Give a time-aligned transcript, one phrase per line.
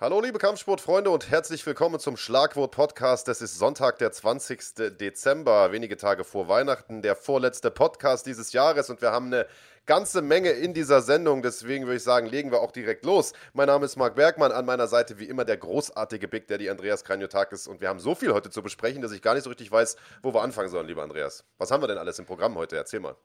[0.00, 3.28] Hallo liebe Kampfsportfreunde und herzlich willkommen zum Schlagwort Podcast.
[3.28, 4.96] Es ist Sonntag, der 20.
[4.98, 9.46] Dezember, wenige Tage vor Weihnachten, der vorletzte Podcast dieses Jahres und wir haben eine
[9.84, 11.42] ganze Menge in dieser Sendung.
[11.42, 13.34] Deswegen würde ich sagen, legen wir auch direkt los.
[13.52, 17.04] Mein Name ist Marc Bergmann, an meiner Seite wie immer der großartige Big Daddy Andreas
[17.04, 19.70] Kranjotakis und wir haben so viel heute zu besprechen, dass ich gar nicht so richtig
[19.70, 21.44] weiß, wo wir anfangen sollen, lieber Andreas.
[21.58, 22.74] Was haben wir denn alles im Programm heute?
[22.74, 23.16] Erzähl mal.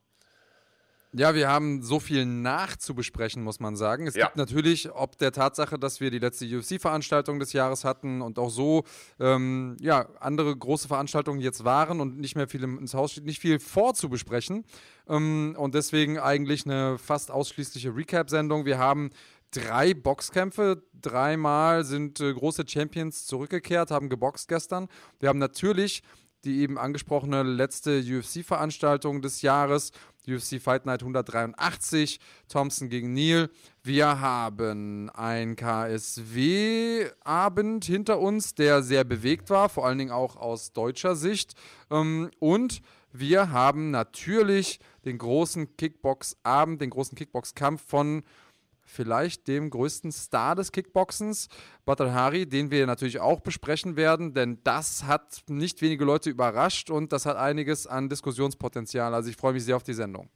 [1.17, 4.05] Ja, wir haben so viel nachzubesprechen, muss man sagen.
[4.05, 4.25] Es Ja.
[4.25, 8.49] gibt natürlich, ob der Tatsache, dass wir die letzte UFC-Veranstaltung des Jahres hatten und auch
[8.49, 8.83] so
[9.20, 13.39] ähm, ja, andere große Veranstaltungen jetzt waren und nicht mehr viel ins Haus steht, nicht
[13.39, 14.65] viel vorzubesprechen.
[15.07, 18.65] Ähm, und deswegen eigentlich eine fast ausschließliche Recap-Sendung.
[18.65, 19.09] Wir haben
[19.51, 20.84] drei Boxkämpfe.
[21.01, 24.89] Dreimal sind äh, große Champions zurückgekehrt, haben geboxt gestern.
[25.20, 26.03] Wir haben natürlich
[26.45, 29.91] die eben angesprochene letzte UFC-Veranstaltung des Jahres,
[30.27, 33.49] UFC Fight Night 183, Thompson gegen Neil.
[33.84, 36.26] Wir haben ein KSW-Abend
[37.85, 41.55] hinter uns, der sehr bewegt war, vor allen Dingen auch aus deutscher Sicht.
[41.90, 48.24] Ähm, und wir haben natürlich den großen Kickbox-Abend, den großen Kickbox-Kampf von
[48.85, 51.49] vielleicht dem größten Star des Kickboxens,
[51.85, 56.89] Badr Hari, den wir natürlich auch besprechen werden, denn das hat nicht wenige Leute überrascht
[56.89, 59.13] und das hat einiges an Diskussionspotenzial.
[59.13, 60.29] Also ich freue mich sehr auf die Sendung.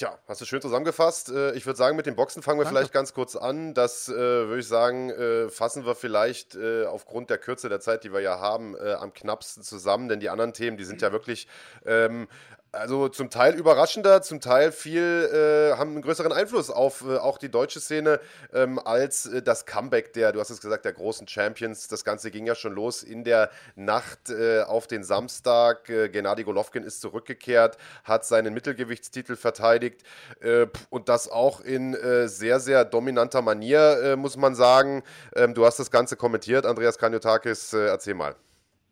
[0.00, 1.28] Tja, hast du schön zusammengefasst.
[1.28, 2.78] Äh, Ich würde sagen, mit dem Boxen fangen wir Danke.
[2.78, 3.74] vielleicht ganz kurz an.
[3.74, 8.02] Das äh, würde ich sagen, äh, fassen wir vielleicht äh, aufgrund der Kürze der Zeit,
[8.04, 10.08] die wir ja haben, am knappsten zusammen.
[10.08, 11.48] Denn die anderen Themen, die sind ja wirklich
[11.84, 12.28] ähm,
[12.72, 17.38] also zum Teil überraschender, zum Teil viel, äh, haben einen größeren Einfluss auf äh, auch
[17.38, 18.20] die deutsche Szene
[18.52, 21.88] ähm, als äh, das Comeback der, du hast es gesagt, der großen Champions.
[21.88, 25.88] Das Ganze ging ja schon los in der Nacht äh, auf den Samstag.
[25.88, 30.02] Äh, Gennady Golovkin ist zurückgekehrt, hat seinen Mittelgewichtstitel verteidigt
[30.40, 35.02] äh, und das auch in sehr, sehr dominanter Manier, muss man sagen.
[35.34, 38.36] Ähm, du hast das Ganze kommentiert, Andreas Kanyotakis, äh, erzähl mal,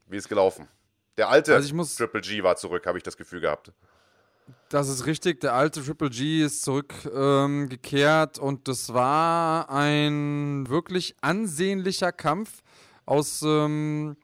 [0.07, 0.69] wie ist gelaufen?
[1.19, 3.73] Der alte Also muss- Triple G war zurück, habe ich das Gefühl gehabt.
[4.71, 11.17] Das ist richtig, der alte Triple G ist zurückgekehrt ähm, und das war ein wirklich
[11.21, 12.63] ansehnlicher Kampf
[13.05, 14.17] aus ähm,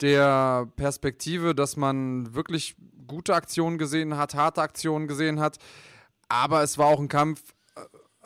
[0.00, 2.76] der Perspektive, dass man wirklich
[3.06, 5.58] gute Aktionen gesehen hat, harte Aktionen gesehen hat,
[6.28, 7.42] aber es war auch ein Kampf,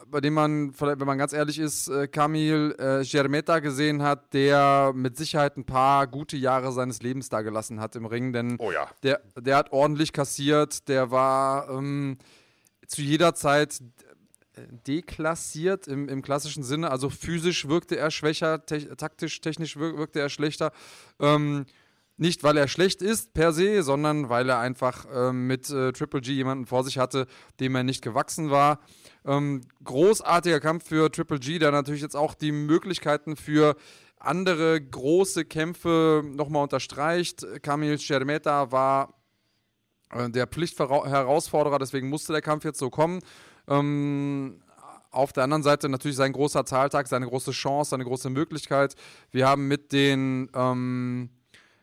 [0.06, 4.92] bei dem man, wenn man ganz ehrlich ist, äh, Kamil äh, Germeta gesehen hat, der
[4.94, 8.70] mit Sicherheit ein paar gute Jahre seines Lebens da gelassen hat im Ring, denn Oh
[8.70, 8.88] ja.
[9.03, 12.19] der, der hat ordentlich kassiert, der war ähm,
[12.87, 13.81] zu jeder Zeit
[14.54, 16.91] äh, deklassiert im, im klassischen Sinne.
[16.91, 20.72] Also physisch wirkte er schwächer, te taktisch, technisch wir wirkte er schlechter.
[21.20, 21.66] Ähm,
[22.19, 26.21] nicht, weil er schlecht ist per se, sondern weil er einfach ähm, mit äh, Triple
[26.21, 27.27] G jemanden vor sich hatte,
[27.61, 28.81] dem er nicht gewachsen war.
[29.25, 33.77] Ähm, großartiger Kampf für Triple G, der natürlich jetzt auch die Möglichkeiten für
[34.19, 37.47] andere große Kämpfe nochmal unterstreicht.
[37.62, 39.15] Kamil Schermeta war
[40.11, 43.21] äh, der Pflichtherausforderer, deswegen musste der Kampf jetzt so kommen.
[43.69, 44.61] Ähm,
[45.11, 48.95] auf der anderen Seite natürlich sein großer Zahltag, seine große Chance, seine große Möglichkeit.
[49.31, 51.31] Wir haben mit den, ähm,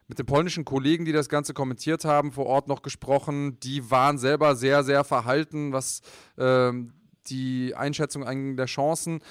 [0.07, 3.59] mit den polnischen Kollegen, die das Ganze kommentiert haben, vor Ort noch gesprochen.
[3.61, 6.01] Die waren selber sehr, sehr verhalten, was
[6.37, 6.93] ähm,
[7.27, 9.21] die Einschätzung der Chancen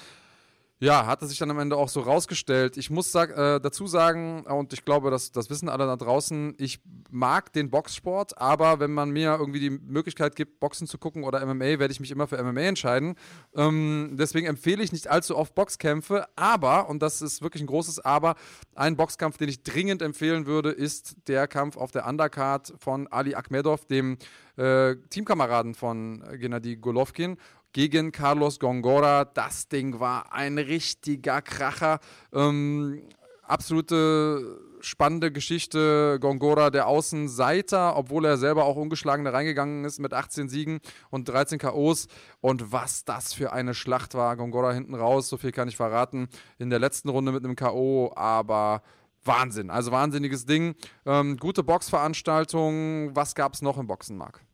[0.85, 2.77] ja, hatte sich dann am Ende auch so rausgestellt.
[2.77, 6.53] Ich muss sag, äh, dazu sagen, und ich glaube, das, das wissen alle da draußen,
[6.59, 6.79] ich
[7.09, 11.43] mag den Boxsport, aber wenn man mir irgendwie die Möglichkeit gibt, Boxen zu gucken oder
[11.43, 13.15] MMA, werde ich mich immer für MMA entscheiden.
[13.55, 18.05] Ähm, deswegen empfehle ich nicht allzu oft Boxkämpfe, aber, und das ist wirklich ein großes
[18.05, 18.35] Aber,
[18.75, 23.33] ein Boxkampf, den ich dringend empfehlen würde, ist der Kampf auf der Undercard von Ali
[23.33, 24.17] Akhmedov, dem
[24.57, 27.37] äh, Teamkameraden von äh, Gennady Golovkin
[27.75, 29.25] gegen Carlos Gongora.
[29.25, 31.99] Das Ding war ein richtiger Kracher.
[32.31, 33.01] Ähm,
[33.43, 36.17] absolute spannende Geschichte.
[36.21, 40.79] Gongora, der Außenseiter, obwohl er selber auch ungeschlagen reingegangen ist mit 18 Siegen
[41.09, 42.07] und 13 K.O.s.
[42.39, 44.37] Und was das für eine Schlacht war.
[44.37, 46.29] Gongora hinten raus, so viel kann ich verraten.
[46.57, 48.83] In der letzten Runde mit einem K.O., aber.
[49.27, 50.75] Wahnsinn, also wahnsinniges Ding.
[51.03, 53.15] Ähm, gute Boxveranstaltung.
[53.15, 54.45] Was gab es noch im Boxen, Marc?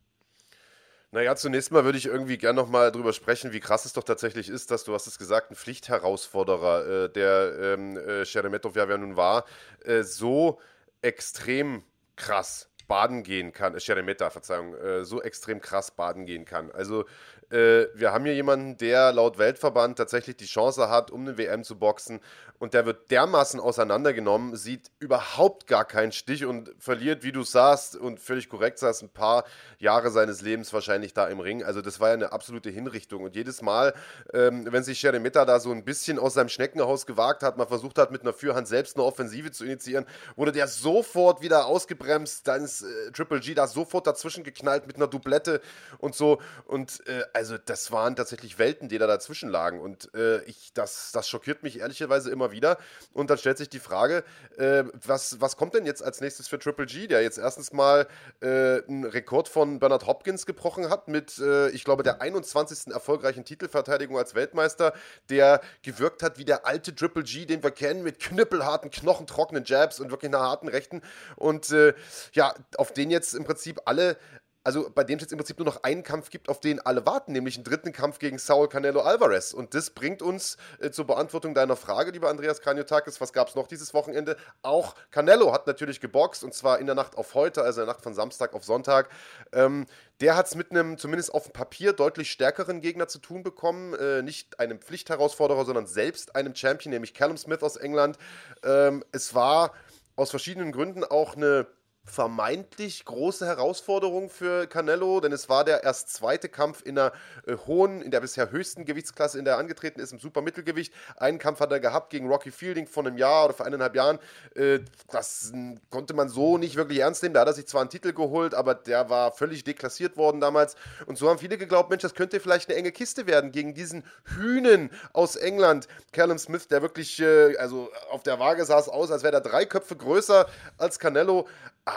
[1.14, 4.48] Naja, zunächst mal würde ich irgendwie gern nochmal drüber sprechen, wie krass es doch tatsächlich
[4.48, 8.96] ist, dass du hast es gesagt, ein Pflichtherausforderer, äh, der ähm, äh, Sheremetov ja wer
[8.96, 9.44] nun war,
[9.84, 10.58] äh, so
[11.02, 11.82] extrem
[12.16, 16.70] krass baden gehen kann, äh, Sheremeta, Verzeihung, äh, so extrem krass baden gehen kann.
[16.72, 17.04] Also
[17.52, 21.64] äh, wir haben hier jemanden, der laut Weltverband tatsächlich die Chance hat, um eine WM
[21.64, 22.20] zu boxen.
[22.58, 27.96] Und der wird dermaßen auseinandergenommen, sieht überhaupt gar keinen Stich und verliert, wie du sagst
[27.96, 29.44] und völlig korrekt sagst, ein paar
[29.78, 31.64] Jahre seines Lebens wahrscheinlich da im Ring.
[31.64, 33.24] Also das war ja eine absolute Hinrichtung.
[33.24, 33.94] Und jedes Mal,
[34.32, 37.98] ähm, wenn sich Sheremeta da so ein bisschen aus seinem Schneckenhaus gewagt hat, mal versucht
[37.98, 40.06] hat, mit einer Fürhand selbst eine Offensive zu initiieren,
[40.36, 44.94] wurde der sofort wieder ausgebremst, dann ist äh, Triple G da sofort dazwischen geknallt mit
[44.94, 45.60] einer Doublette
[45.98, 46.40] und so.
[46.66, 49.80] Und äh, also das waren tatsächlich Welten, die da dazwischen lagen.
[49.80, 52.78] Und äh, ich, das, das schockiert mich ehrlicherweise immer wieder.
[53.12, 54.22] Und dann stellt sich die Frage,
[54.58, 58.06] äh, was, was kommt denn jetzt als nächstes für Triple G, der jetzt erstens mal
[58.40, 62.94] äh, einen Rekord von Bernard Hopkins gebrochen hat mit, äh, ich glaube, der 21.
[62.94, 64.92] erfolgreichen Titelverteidigung als Weltmeister,
[65.28, 69.98] der gewirkt hat wie der alte Triple G, den wir kennen, mit knüppelharten, knochentrockenen Jabs
[69.98, 71.02] und wirklich einer harten Rechten.
[71.34, 71.94] Und äh,
[72.34, 74.16] ja, auf den jetzt im Prinzip alle
[74.64, 77.04] also bei dem es jetzt im Prinzip nur noch einen Kampf gibt, auf den alle
[77.06, 79.52] warten, nämlich einen dritten Kampf gegen Saul Canelo Alvarez.
[79.52, 83.54] Und das bringt uns äh, zur Beantwortung deiner Frage, lieber Andreas Kraniotakis, was gab es
[83.54, 84.36] noch dieses Wochenende?
[84.62, 87.94] Auch Canelo hat natürlich geboxt und zwar in der Nacht auf heute, also in der
[87.94, 89.08] Nacht von Samstag auf Sonntag.
[89.52, 89.86] Ähm,
[90.20, 93.94] der hat es mit einem, zumindest auf dem Papier, deutlich stärkeren Gegner zu tun bekommen.
[93.94, 98.18] Äh, nicht einem Pflichtherausforderer, sondern selbst einem Champion, nämlich Callum Smith aus England.
[98.62, 99.72] Ähm, es war
[100.14, 101.66] aus verschiedenen Gründen auch eine
[102.04, 107.12] vermeintlich große Herausforderung für Canelo, denn es war der erst zweite Kampf in der
[107.46, 110.92] äh, hohen, in der bisher höchsten Gewichtsklasse, in der er angetreten ist, im Supermittelgewicht.
[111.16, 114.18] Einen Kampf hat er gehabt gegen Rocky Fielding vor einem Jahr oder vor eineinhalb Jahren.
[114.56, 115.52] Äh, das
[115.90, 117.34] konnte man so nicht wirklich ernst nehmen.
[117.34, 120.74] Da hat er sich zwar einen Titel geholt, aber der war völlig deklassiert worden damals.
[121.06, 124.02] Und so haben viele geglaubt, Mensch, das könnte vielleicht eine enge Kiste werden gegen diesen
[124.24, 125.86] Hühnen aus England.
[126.12, 129.64] Callum Smith, der wirklich, äh, also auf der Waage es aus, als wäre er drei
[129.66, 130.46] Köpfe größer
[130.78, 131.46] als Canelo.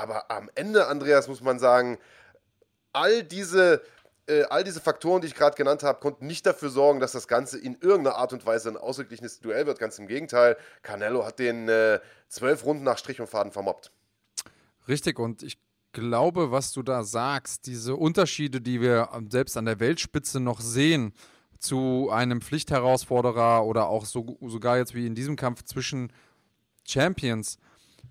[0.02, 1.98] Aber am Ende, Andreas, muss man sagen,
[2.92, 3.82] all diese,
[4.28, 7.28] äh, all diese Faktoren, die ich gerade genannt habe, konnten nicht dafür sorgen, dass das
[7.28, 9.80] Ganze in irgendeiner Art und Weise ein ausgeglichenes Duell wird.
[9.80, 13.92] Ganz im Gegenteil, Canelo hat den äh, zwölf Runden nach Strich und Faden vermobbt.
[14.88, 15.58] Richtig, und ich
[15.94, 21.14] glaube, was du da sagst, diese Unterschiede, die wir selbst an der Weltspitze noch sehen,
[21.60, 26.12] zu einem Pflichtherausforderer oder auch so, sogar jetzt wie in diesem Kampf zwischen
[26.86, 27.58] Champions,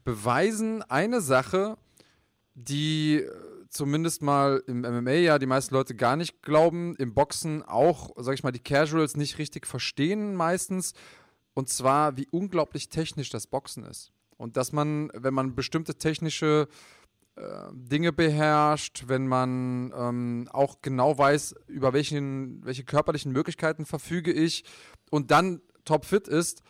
[0.05, 1.77] beweisen eine Sache,
[2.55, 3.31] die äh,
[3.69, 8.35] zumindest mal im MMA ja die meisten Leute gar nicht glauben, im Boxen auch, sag
[8.35, 10.95] ich mal, die Casuals nicht richtig verstehen meistens.
[11.55, 14.13] Und zwar, wie unglaublich technisch das Boxen ist.
[14.37, 16.69] Und dass man, wenn man bestimmte technische
[17.37, 17.43] äh,
[17.73, 24.65] Dinge beherrscht, wenn man ähm, auch genau weiß, über welchen, welche körperlichen Möglichkeiten verfüge ich
[25.11, 26.63] und dann topfit ist,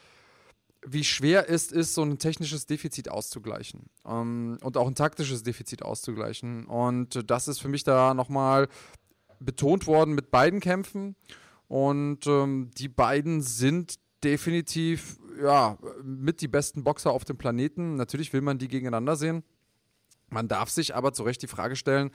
[0.86, 5.82] wie schwer es ist, so ein technisches Defizit auszugleichen ähm, und auch ein taktisches Defizit
[5.82, 6.66] auszugleichen.
[6.66, 8.68] Und das ist für mich da nochmal
[9.40, 11.16] betont worden mit beiden Kämpfen.
[11.68, 17.96] Und ähm, die beiden sind definitiv ja, mit die besten Boxer auf dem Planeten.
[17.96, 19.42] Natürlich will man die gegeneinander sehen.
[20.28, 22.10] Man darf sich aber zu Recht die Frage stellen,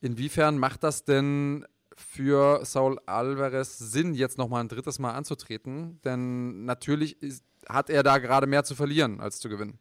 [0.00, 1.64] inwiefern macht das denn
[1.96, 6.00] für Saul Alvarez Sinn, jetzt nochmal ein drittes Mal anzutreten?
[6.04, 9.78] Denn natürlich ist, hat er da gerade mehr zu verlieren als zu gewinnen.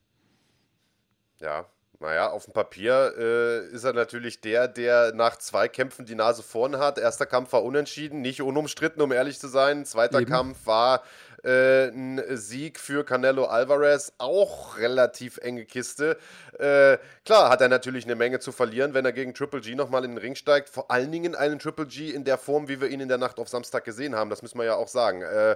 [1.39, 1.65] Ja,
[1.99, 6.43] naja, auf dem Papier äh, ist er natürlich der, der nach zwei Kämpfen die Nase
[6.43, 6.99] vorn hat.
[6.99, 9.83] Erster Kampf war unentschieden, nicht unumstritten, um ehrlich zu sein.
[9.85, 10.29] Zweiter Eben.
[10.29, 11.01] Kampf war
[11.47, 16.17] äh, ein Sieg für Canelo Alvarez, auch relativ enge Kiste.
[16.59, 20.03] Äh, klar, hat er natürlich eine Menge zu verlieren, wenn er gegen Triple G nochmal
[20.03, 20.69] in den Ring steigt.
[20.69, 23.39] Vor allen Dingen einen Triple G in der Form, wie wir ihn in der Nacht
[23.39, 24.29] auf Samstag gesehen haben.
[24.29, 25.21] Das müssen wir ja auch sagen.
[25.21, 25.55] Äh,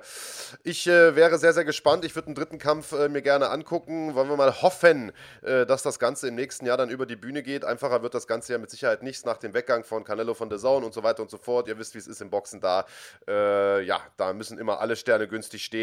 [0.63, 2.05] ich äh, wäre sehr, sehr gespannt.
[2.05, 4.15] Ich würde einen dritten Kampf äh, mir gerne angucken.
[4.15, 7.41] Wollen wir mal hoffen, äh, dass das Ganze im nächsten Jahr dann über die Bühne
[7.41, 7.65] geht.
[7.65, 10.59] Einfacher wird das Ganze ja mit Sicherheit nicht nach dem Weggang von Canelo von der
[10.59, 11.67] Zone und so weiter und so fort.
[11.67, 12.85] Ihr wisst, wie es ist im Boxen da.
[13.27, 15.80] ja, da müssen immer alle Sterne günstig stehen,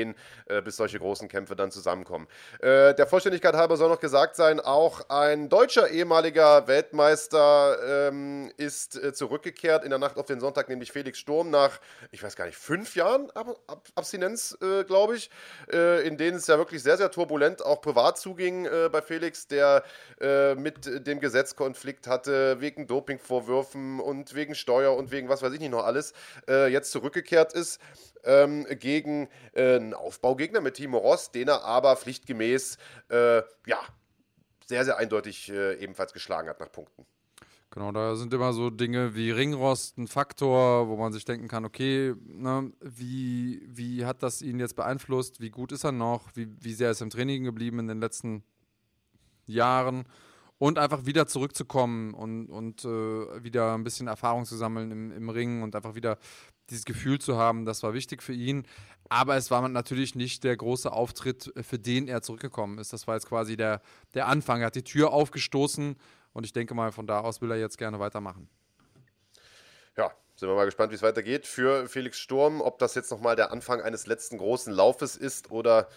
[0.65, 2.27] bis solche großen Kämpfe dann zusammenkommen.
[2.63, 9.13] der Vollständigkeit halber soll noch gesagt sein, auch ein deutscher ehemaliger Weltmeister ähm, ist äh,
[9.13, 12.59] zurückgekehrt in der Nacht auf den Sonntag, nämlich Felix Sturm, nach, ich weiß gar nicht,
[12.59, 15.31] fünf Jahren Ab Ab Abstinenz, äh, glaube ich,
[15.73, 19.47] äh, in denen es ja wirklich sehr, sehr turbulent auch privat zuging äh, bei Felix,
[19.47, 19.85] der
[20.21, 25.53] äh, mit dem Gesetz Konflikt hatte, wegen Dopingvorwürfen und wegen Steuer und wegen was weiß
[25.53, 26.13] ich nicht noch alles,
[26.49, 27.81] äh, jetzt zurückgekehrt ist.
[28.25, 29.29] Ähm, gegen
[29.93, 32.79] einen Aufbaugegner mit Timo Ross, den er aber pflichtgemäß
[33.11, 33.83] ja,
[34.69, 37.07] sehr, sehr eindeutig äh, ebenfalls geschlagen hat nach Punkten.
[37.71, 41.65] Genau, da sind immer so Dinge wie Ringrost ein Faktor, wo man sich denken kann,
[41.65, 45.41] okay, ne, wie, wie hat das ihn jetzt beeinflusst?
[45.41, 46.31] Wie gut ist er noch?
[46.35, 48.43] Wie, wie sehr ist er im Training geblieben in den letzten
[49.47, 50.05] Jahren?
[50.59, 55.29] und einfach wieder zurückzukommen und, und äh, wieder ein bisschen Erfahrung zu sammeln im, im
[55.31, 56.19] Ring und einfach wieder
[56.71, 58.67] dieses Gefühl zu haben, das war wichtig für ihn.
[59.09, 62.93] Aber es war natürlich nicht der große Auftritt, für den er zurückgekommen ist.
[62.93, 63.81] Das war jetzt quasi der,
[64.15, 64.61] der Anfang.
[64.61, 65.97] Er hat die Tür aufgestoßen
[66.33, 68.49] und ich denke mal, von da aus will er jetzt gerne weitermachen.
[69.97, 72.61] Ja, sind wir mal gespannt, wie es weitergeht für Felix Sturm.
[72.61, 75.89] Ob das jetzt nochmal der Anfang eines letzten großen Laufes ist oder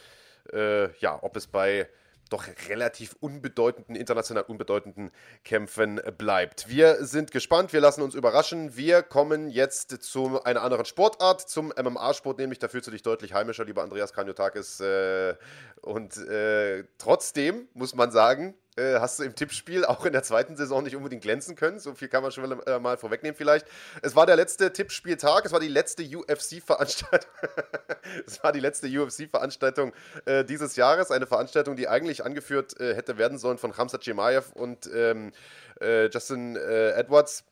[0.53, 1.89] äh, ja, ob es bei
[2.31, 5.11] doch relativ unbedeutenden, international unbedeutenden
[5.43, 6.69] Kämpfen bleibt.
[6.69, 8.75] Wir sind gespannt, wir lassen uns überraschen.
[8.75, 13.33] Wir kommen jetzt zu einer anderen Sportart, zum MMA-Sport, nämlich da fühlst du dich deutlich
[13.33, 14.79] heimischer, lieber Andreas Kaniotakis.
[14.79, 15.35] Äh,
[15.81, 20.55] und äh, trotzdem muss man sagen, äh, hast du im Tippspiel auch in der zweiten
[20.55, 21.79] Saison nicht unbedingt glänzen können.
[21.79, 23.65] So viel kann man schon mal, äh, vorwegnehmen vielleicht.
[24.01, 27.29] Es war der letzte Tippspieltag, es war die letzte UFC-Veranstaltung.
[28.25, 29.93] es war die letzte UFC-Veranstaltung
[30.25, 31.11] äh, dieses Jahres.
[31.11, 35.31] Eine Veranstaltung, die eigentlich angeführt äh, hätte werden sollen von Hamza Chimaev und ähm,
[35.81, 37.43] äh, Justin Edwards.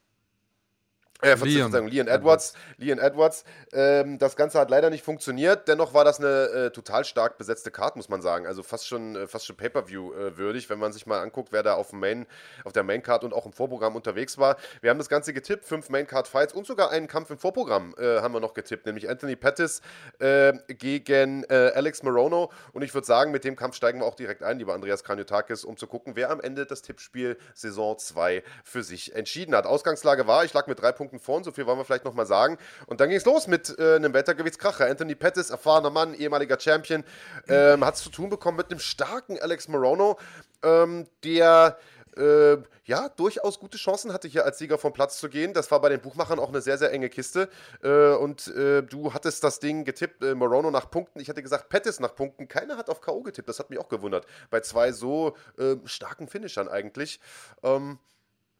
[1.21, 1.87] Äh, Liam.
[1.87, 2.53] Leon Edwards.
[2.77, 3.43] Leon Edwards.
[3.73, 5.67] Ähm, das Ganze hat leider nicht funktioniert.
[5.67, 8.47] Dennoch war das eine äh, total stark besetzte Card, muss man sagen.
[8.47, 11.61] Also fast schon, äh, fast schon Pay-Per-View äh, würdig, wenn man sich mal anguckt, wer
[11.61, 12.25] da auf, dem Main,
[12.63, 14.55] auf der Main-Card und auch im Vorprogramm unterwegs war.
[14.79, 15.65] Wir haben das Ganze getippt.
[15.65, 19.35] Fünf Main-Card-Fights und sogar einen Kampf im Vorprogramm äh, haben wir noch getippt, nämlich Anthony
[19.35, 19.81] Pettis
[20.19, 22.51] äh, gegen Alex Morono.
[22.73, 25.63] Und ich würde sagen, mit dem Kampf steigen wir auch direkt ein, lieber Andreas Kanyotakis,
[25.63, 29.65] um zu gucken, wer am Ende das Tippspiel Saison 2 für sich entschieden hat.
[29.65, 32.25] Ausgangslage war, ich lag mit drei Punkten Punkten vorn, so viel wollen wir vielleicht nochmal
[32.25, 32.57] sagen.
[32.85, 34.85] Und dann ging es los mit äh, einem Wettergewichtskracher.
[34.85, 37.03] Anthony Pettis, erfahrener Mann, ehemaliger Champion,
[37.47, 40.19] ähm, hat es zu tun bekommen mit einem starken Alex Morono,
[40.63, 41.77] ähm, der
[42.17, 45.53] äh, ja, durchaus gute Chancen hatte, hier als Sieger vom Platz zu gehen.
[45.53, 47.49] Das war bei den Buchmachern auch eine sehr, sehr enge Kiste.
[47.83, 51.19] Äh, und äh, du hattest das Ding getippt, äh, Morono nach Punkten.
[51.19, 52.47] Ich hatte gesagt, Pettis nach Punkten.
[52.47, 53.21] Keiner hat auf K.O.
[53.21, 53.47] getippt.
[53.47, 54.25] Das hat mich auch gewundert.
[54.49, 57.19] Bei zwei so äh, starken Finishern eigentlich.
[57.63, 57.99] Ähm,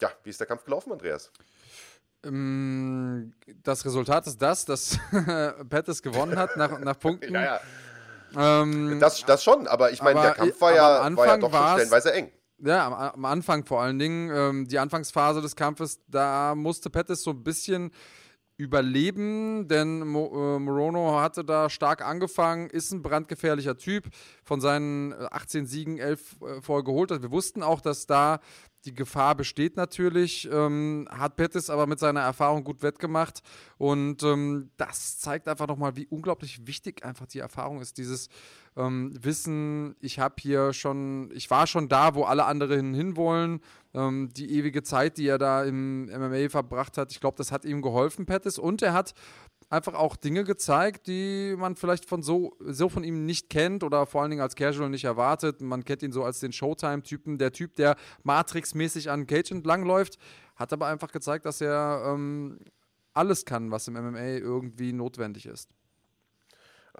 [0.02, 1.32] ja, wie ist der Kampf gelaufen, Andreas?
[2.24, 3.34] Ähm,
[3.64, 5.00] das Resultat ist das, dass
[5.70, 7.34] Pettis gewonnen hat nach, nach Punkten.
[7.34, 7.60] ja, ja.
[8.62, 11.74] Ähm, das, das schon, aber ich meine, der Kampf war ja, war ja doch schon
[11.74, 12.32] stellenweise eng.
[12.62, 14.30] Ja, am, am, Anfang vor allen Dingen.
[14.32, 17.92] Ähm, die Anfangsphase des Kampfes, da musste Pettis so ein bisschen
[18.58, 24.10] überleben, denn Mo, äh, Morono hatte da stark angefangen, ist ein brandgefährlicher Typ,
[24.44, 27.22] von seinen 18 Siegen 11 äh, vorher geholt hat.
[27.22, 28.42] Wir wussten auch, dass da
[28.86, 33.42] die Gefahr besteht natürlich, ähm, hat Pettis aber mit seiner Erfahrung gut wettgemacht.
[33.78, 38.30] Und ähm, das zeigt einfach nochmal, wie unglaublich wichtig einfach die Erfahrung ist, dieses
[38.78, 43.62] ähm, Wissen, ich habe hier schon, ich war schon da, wo alle anderen hinwollen,
[43.94, 47.66] ähm, die ewige Zeit, die er da im MMA verbracht hat, ich glaube, das hat
[47.66, 48.58] ihm geholfen, Pettis.
[48.58, 49.14] Und er hat
[49.70, 54.06] einfach auch Dinge gezeigt, die man vielleicht von so, so von ihm nicht kennt oder
[54.06, 55.62] vor allen Dingen als Casual nicht erwartet.
[55.62, 60.18] Man kennt ihn so als den Showtime-Typen, der Typ, der Matrix-mäßig an Cage entlangläuft,
[60.56, 62.60] hat aber einfach gezeigt, dass er ähm,
[63.14, 65.70] alles kann, was im MMA irgendwie notwendig ist.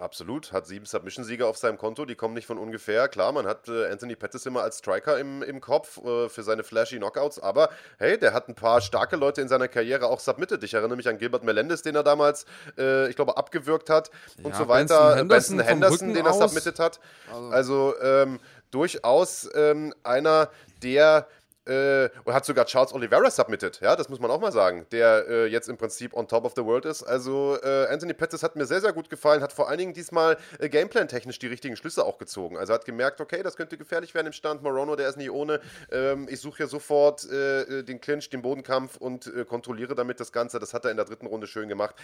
[0.00, 3.06] Absolut, hat sieben Submission-Sieger auf seinem Konto, die kommen nicht von ungefähr.
[3.08, 6.64] Klar, man hat äh, Anthony Pettis immer als Striker im, im Kopf äh, für seine
[6.64, 10.64] flashy Knockouts, aber hey, der hat ein paar starke Leute in seiner Karriere auch submitted.
[10.64, 12.46] Ich erinnere mich an Gilbert Melendez, den er damals,
[12.78, 15.16] äh, ich glaube, abgewürgt hat ja, und so weiter.
[15.16, 16.98] Benson Henderson, Benson Henderson den er submitted hat.
[17.28, 18.40] Also, also ähm,
[18.70, 20.48] durchaus ähm, einer,
[20.82, 21.26] der
[21.66, 25.26] äh, und hat sogar Charles Oliveira submitted, ja, das muss man auch mal sagen, der
[25.28, 27.02] äh, jetzt im Prinzip on top of the world ist.
[27.02, 30.38] Also äh, Anthony Pettis hat mir sehr, sehr gut gefallen, hat vor allen Dingen diesmal
[30.58, 32.56] äh, Gameplan-technisch die richtigen Schlüsse auch gezogen.
[32.56, 34.62] Also hat gemerkt, okay, das könnte gefährlich werden im Stand.
[34.62, 35.60] Morono, der ist nicht ohne.
[35.90, 40.32] Ähm, ich suche hier sofort äh, äh, den Clinch, den Bodenkampf und kontrolliere damit das
[40.32, 40.58] Ganze.
[40.58, 41.94] Das hat er in der dritten Runde schön gemacht.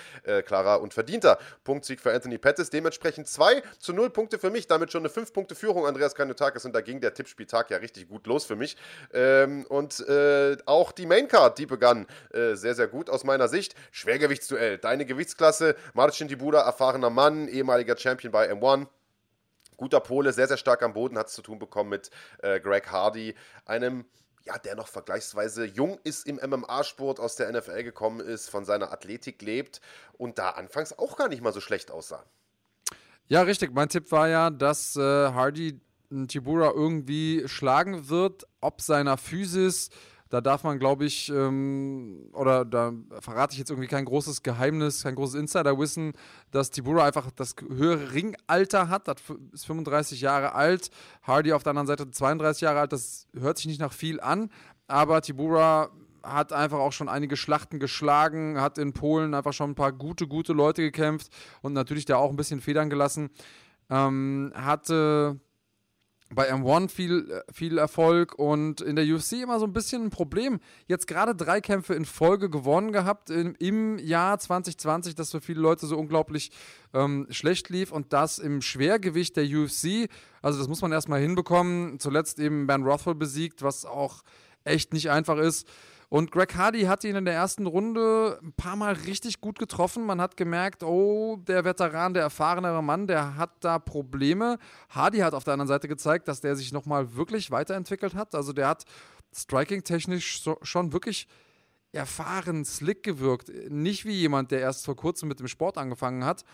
[0.45, 2.71] klarer und verdienter Punktsieg für Anthony Pettis.
[2.71, 6.65] Dementsprechend 2 zu 0 Punkte für mich, damit schon eine 5 Punkte Führung Andreas Kanotakis
[6.65, 8.77] und da ging der Tippspieltag ja richtig gut los für mich.
[9.13, 13.49] Ähm, ähm, und äh, auch die Maincard, die begann äh, sehr, sehr gut aus meiner
[13.49, 13.75] Sicht.
[13.91, 18.87] Schwergewichtsduell, deine Gewichtsklasse, Marcin Dibuda, erfahrener Mann, ehemaliger Champion bei M1.
[19.77, 22.11] Guter Pole, sehr, sehr stark am Boden, hat es zu tun bekommen mit
[22.43, 23.35] äh, Greg Hardy,
[23.67, 24.07] einem
[24.47, 28.93] ja, der noch vergleichsweise jung ist im MMA-Sport, aus der NFL gekommen ist, von seiner
[28.93, 29.81] Athletik lebt
[30.13, 32.25] und da anfangs auch gar nicht mal so schlecht aussah.
[33.29, 33.75] Ja, richtig.
[33.75, 35.81] Mein Tipp war ja, dass äh, Hardy
[36.29, 39.91] Tibura irgendwie schlagen wird, ob seiner Physis.
[40.29, 45.05] Da darf man, glaube ich, ähm, oder da verrate ich jetzt irgendwie kein großes Geheimnis,
[45.05, 46.15] kein großes Insiderwissen,
[46.51, 49.07] dass Tibura einfach das höhere Ringalter hat.
[49.07, 49.17] Das
[49.53, 50.91] ist 35 Jahre alt.
[51.23, 52.93] Hardy auf der anderen Seite 32 Jahre alt.
[52.93, 54.51] Das hört sich nicht nach viel an.
[54.89, 55.91] Aber Tibura
[56.25, 60.27] hat einfach auch schon einige Schlachten geschlagen, hat in Polen einfach schon ein paar gute,
[60.27, 61.31] gute Leute gekämpft
[61.63, 63.31] und natürlich da auch ein bisschen Federn gelassen.
[63.89, 65.39] Ähm, hatte
[66.35, 70.59] bei M1 viel, viel Erfolg und in der UFC immer so ein bisschen ein Problem.
[70.87, 75.61] Jetzt gerade drei Kämpfe in Folge gewonnen gehabt im, im Jahr 2020, das für viele
[75.61, 76.50] Leute so unglaublich
[76.95, 80.09] ähm, schlecht lief und das im Schwergewicht der UFC.
[80.42, 82.00] Also das muss man erstmal hinbekommen.
[82.00, 84.23] Zuletzt eben Ben Rothwell besiegt, was auch
[84.64, 85.68] echt nicht einfach ist.
[86.09, 90.07] Und Greg Hardy hat ihn in der ersten Runde ein paar Mal richtig gut getroffen.
[90.07, 94.59] Man hat gemerkt, oh, der Veteran, der erfahrenere Mann, der hat da Probleme.
[94.89, 98.35] Hardy hat auf der anderen Seite gezeigt, dass der sich nochmal wirklich weiterentwickelt hat.
[98.37, 98.85] Also der hat
[99.35, 101.27] striking-technisch so, schon wirklich
[101.93, 103.51] erfahren, slick gewirkt.
[103.69, 106.45] Nicht wie jemand, der erst vor kurzem mit dem Sport angefangen hat.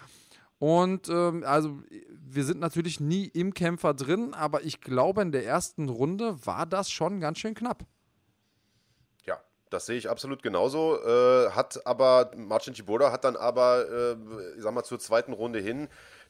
[0.58, 5.44] Und ähm, also wir sind natürlich nie im Kämpfer drin, aber ich glaube, in der
[5.44, 7.84] ersten Runde war das schon ganz schön knapp.
[9.72, 10.98] Das sehe ich absolut genauso.
[11.02, 14.16] Äh, hat aber, Marcin Tiboda hat dann aber, äh,
[14.56, 15.88] ich sag mal, zur zweiten Runde hin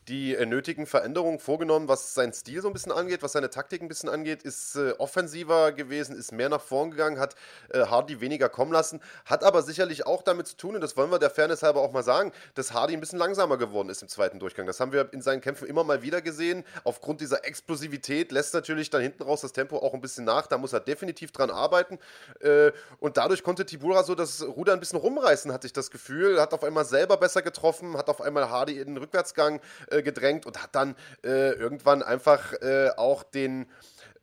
[0.09, 3.83] die äh, nötigen Veränderungen vorgenommen, was seinen Stil so ein bisschen angeht, was seine Taktik
[3.83, 7.37] ein bisschen angeht, ist äh, offensiver gewesen, ist mehr nach vorn gegangen, hat
[7.71, 11.11] äh, Hardy weniger kommen lassen, hat aber sicherlich auch damit zu tun, und das wollen
[11.11, 14.09] wir der Fairness halber auch mal sagen, dass Hardy ein bisschen langsamer geworden ist im
[14.09, 14.67] zweiten Durchgang.
[14.67, 16.65] Das haben wir in seinen Kämpfen immer mal wieder gesehen.
[16.85, 20.47] Aufgrund dieser Explosivität lässt natürlich dann hinten raus das Tempo auch ein bisschen nach.
[20.47, 21.99] Da muss er definitiv dran arbeiten.
[22.41, 26.41] Äh, und dadurch konnte Tibura so das Ruder ein bisschen rumreißen, hatte ich das Gefühl.
[26.41, 29.61] Hat auf einmal selber besser getroffen, hat auf einmal Hardy in den Rückwärtsgang
[29.93, 33.67] äh, gedrängt und hat dann äh, irgendwann einfach äh, auch den.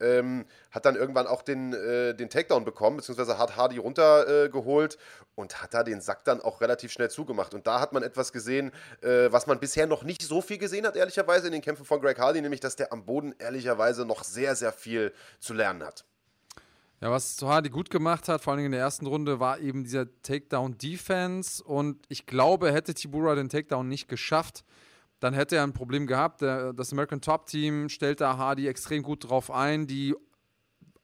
[0.02, 4.98] Ähm, hat dann irgendwann auch den, äh, den Takedown bekommen, beziehungsweise hat Hardy runtergeholt
[5.36, 7.54] und hat da den Sack dann auch relativ schnell zugemacht.
[7.54, 8.72] Und da hat man etwas gesehen,
[9.02, 12.00] äh, was man bisher noch nicht so viel gesehen hat, ehrlicherweise, in den Kämpfen von
[12.00, 15.12] Greg Hardy, nämlich, dass der am Boden ehrlicherweise noch sehr, sehr viel
[15.42, 16.06] zu lernen hat.
[17.02, 20.06] Ja, was Hardy gut gemacht hat, vor allem in der ersten Runde, war eben dieser
[20.22, 21.64] Takedown-Defense.
[21.64, 24.66] Und ich glaube, hätte Tibura den Takedown nicht geschafft,
[25.20, 26.42] dann hätte er ein Problem gehabt.
[26.42, 29.88] das American Top Team stellt da Hardy extrem gut drauf ein.
[29.88, 30.16] Die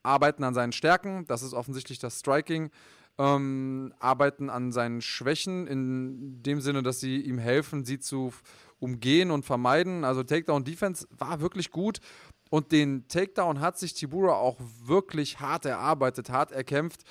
[0.02, 2.70] arbeiten an seinen Stärken, das ist offensichtlich das Striking,
[3.18, 8.32] ähm, arbeiten an seinen Schwächen in dem Sinne, dass sie ihm helfen, sie zu
[8.78, 10.04] umgehen und vermeiden.
[10.04, 12.00] Also Takedown Defense war wirklich gut.
[12.50, 17.02] Und den Takedown hat sich Tibura auch wirklich hart erarbeitet, hart erkämpft.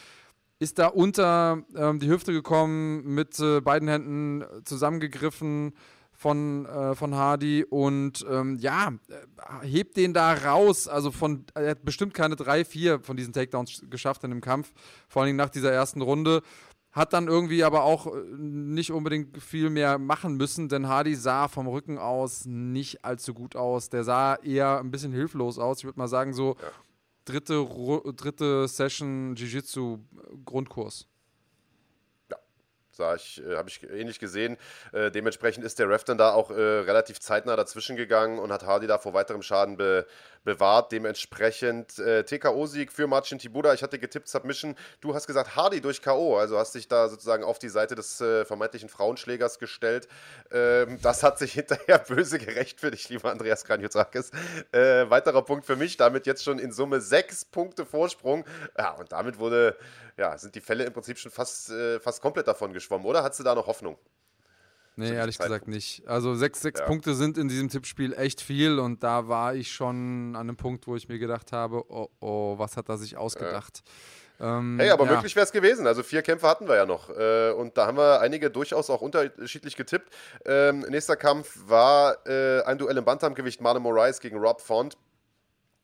[0.59, 5.73] Ist da unter ähm, die Hüfte gekommen, mit äh, beiden Händen zusammengegriffen,
[6.15, 10.87] von, äh, von Hardy und ähm, ja, äh, hebt den da raus.
[10.87, 14.73] Also von, er hat bestimmt keine drei, vier von diesen Takedowns geschafft in dem Kampf,
[15.07, 16.41] vor allem nach dieser ersten Runde.
[16.91, 21.49] Hat dann irgendwie aber auch äh, nicht unbedingt viel mehr machen müssen, denn Hardy sah
[21.49, 23.89] vom Rücken aus nicht allzu gut aus.
[23.89, 25.79] Der sah eher ein bisschen hilflos aus.
[25.79, 26.55] Ich würde mal sagen, so
[27.25, 27.67] dritte,
[28.15, 29.99] dritte Session Jiu-Jitsu
[30.45, 31.07] Grundkurs
[32.95, 34.57] sah ich, äh, habe ich ähnlich gesehen.
[34.93, 38.65] Äh, dementsprechend ist der Ref dann da auch äh, relativ zeitnah dazwischen gegangen und hat
[38.65, 40.05] Hardy da vor weiterem Schaden be,
[40.45, 40.93] bewahrt.
[40.93, 43.73] Dementsprechend äh, TKO-Sieg für Marcin Tibuda.
[43.73, 44.75] Ich hatte getippt Submission.
[45.01, 48.21] Du hast gesagt Hardy durch K.O., also hast dich da sozusagen auf die Seite des
[48.21, 50.07] äh, vermeintlichen Frauenschlägers gestellt.
[50.51, 54.31] Ähm, das hat sich hinterher böse gerecht für dich, lieber Andreas Kranjotzakis.
[54.71, 58.45] Äh, weiterer Punkt für mich, damit jetzt schon in Summe sechs Punkte Vorsprung.
[58.77, 59.75] Ja, und damit wurde,
[60.15, 63.23] ja, sind die Fälle im Prinzip schon fast, äh, fast komplett davon geschwommen, oder?
[63.23, 63.97] Hattest du da noch Hoffnung?
[64.97, 66.07] Nee, ehrlich gesagt nicht.
[66.07, 66.85] Also sechs, sechs ja.
[66.85, 70.87] Punkte sind in diesem Tippspiel echt viel und da war ich schon an einem Punkt,
[70.87, 73.83] wo ich mir gedacht habe, oh, oh, was hat er sich ausgedacht?
[73.85, 73.91] Ja.
[74.39, 75.13] Ähm, hey, aber ja.
[75.13, 75.87] möglich wäre es gewesen.
[75.87, 77.09] Also vier Kämpfe hatten wir ja noch.
[77.09, 80.13] Äh, und da haben wir einige durchaus auch unterschiedlich getippt.
[80.45, 84.97] Ähm, nächster Kampf war äh, ein Duell im Bantamgewicht Marlon Moraes gegen Rob Font.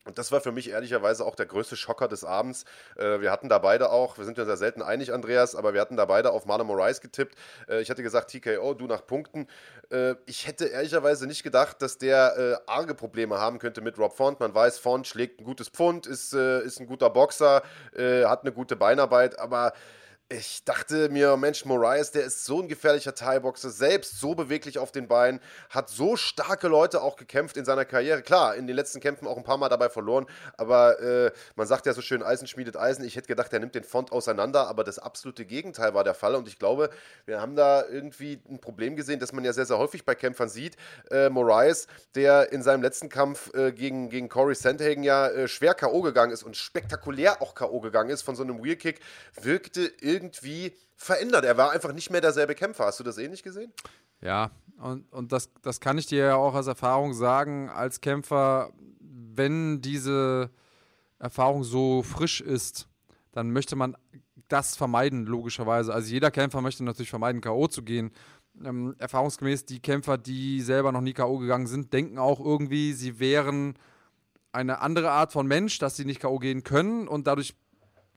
[0.05, 2.65] Und das war für mich ehrlicherweise auch der größte Schocker des Abends.
[2.97, 5.95] Äh, wir hatten da beide auch, wir sind ja selten einig, Andreas, aber wir hatten
[5.95, 7.35] da beide auf Marlon Moraes getippt.
[7.69, 9.47] Äh, ich hatte gesagt, TKO, du nach Punkten.
[9.91, 14.39] Äh, ich hätte ehrlicherweise nicht gedacht, dass der arge Probleme haben könnte mit Rob Font.
[14.39, 17.63] Man weiß, Font schlägt ein gutes Pfund, ist, ist ein guter Boxer,
[17.95, 19.73] hat eine gute Beinarbeit, aber
[20.31, 24.91] ich dachte mir, Mensch, Moraes, der ist so ein gefährlicher Thai-Boxer, selbst so beweglich auf
[24.93, 28.21] den Beinen, hat so starke Leute auch gekämpft in seiner Karriere.
[28.21, 30.25] Klar, in den letzten Kämpfen auch ein paar Mal dabei verloren,
[30.57, 33.03] aber äh, man sagt ja so schön, Eisen schmiedet Eisen.
[33.03, 36.35] Ich hätte gedacht, er nimmt den Font auseinander, aber das absolute Gegenteil war der Fall
[36.35, 36.91] und ich glaube,
[37.25, 40.47] wir haben da irgendwie ein Problem gesehen, das man ja sehr, sehr häufig bei Kämpfern
[40.47, 40.77] sieht.
[41.09, 45.73] Äh, Moraes, der in seinem letzten Kampf äh, gegen, gegen Corey Sandhagen ja äh, schwer
[45.73, 46.01] K.O.
[46.01, 47.81] gegangen ist und spektakulär auch K.O.
[47.81, 49.01] gegangen ist von so einem Wheelkick,
[49.41, 51.45] wirkte irgendwie irgendwie verändert.
[51.45, 52.85] Er war einfach nicht mehr derselbe Kämpfer.
[52.85, 53.73] Hast du das ähnlich gesehen?
[54.21, 58.71] Ja, und, und das, das kann ich dir ja auch aus Erfahrung sagen, als Kämpfer,
[58.99, 60.51] wenn diese
[61.19, 62.87] Erfahrung so frisch ist,
[63.31, 63.95] dann möchte man
[64.47, 65.93] das vermeiden, logischerweise.
[65.93, 67.67] Also jeder Kämpfer möchte natürlich vermeiden, K.O.
[67.67, 68.11] zu gehen.
[68.63, 71.37] Ähm, erfahrungsgemäß, die Kämpfer, die selber noch nie K.O.
[71.37, 73.75] gegangen sind, denken auch irgendwie, sie wären
[74.51, 76.39] eine andere Art von Mensch, dass sie nicht K.O.
[76.39, 77.55] gehen können und dadurch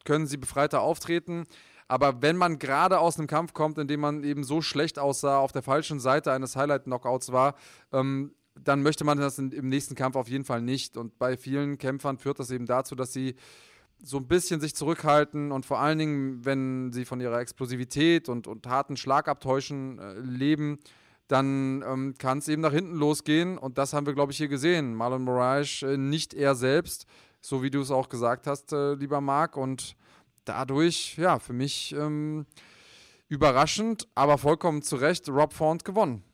[0.04, 1.44] können sie befreiter auftreten.
[1.88, 5.38] Aber wenn man gerade aus einem Kampf kommt, in dem man eben so schlecht aussah,
[5.38, 7.54] auf der falschen Seite eines Highlight-Knockouts war,
[7.92, 10.96] ähm, dann möchte man das in, im nächsten Kampf auf jeden Fall nicht.
[10.96, 13.34] Und bei vielen Kämpfern führt das eben dazu, dass sie
[14.02, 18.46] so ein bisschen sich zurückhalten und vor allen Dingen, wenn sie von ihrer Explosivität und,
[18.46, 20.78] und harten Schlagabtäuschen äh, leben,
[21.28, 23.56] dann ähm, kann es eben nach hinten losgehen.
[23.56, 24.94] Und das haben wir, glaube ich, hier gesehen.
[24.94, 27.06] Marlon Moraes äh, nicht er selbst,
[27.40, 29.56] so wie du es auch gesagt hast, äh, lieber Marc.
[29.56, 29.96] Und
[30.44, 32.46] dadurch, ja, für mich ähm,
[33.28, 36.24] überraschend, aber vollkommen zu Recht, Rob Font gewonnen.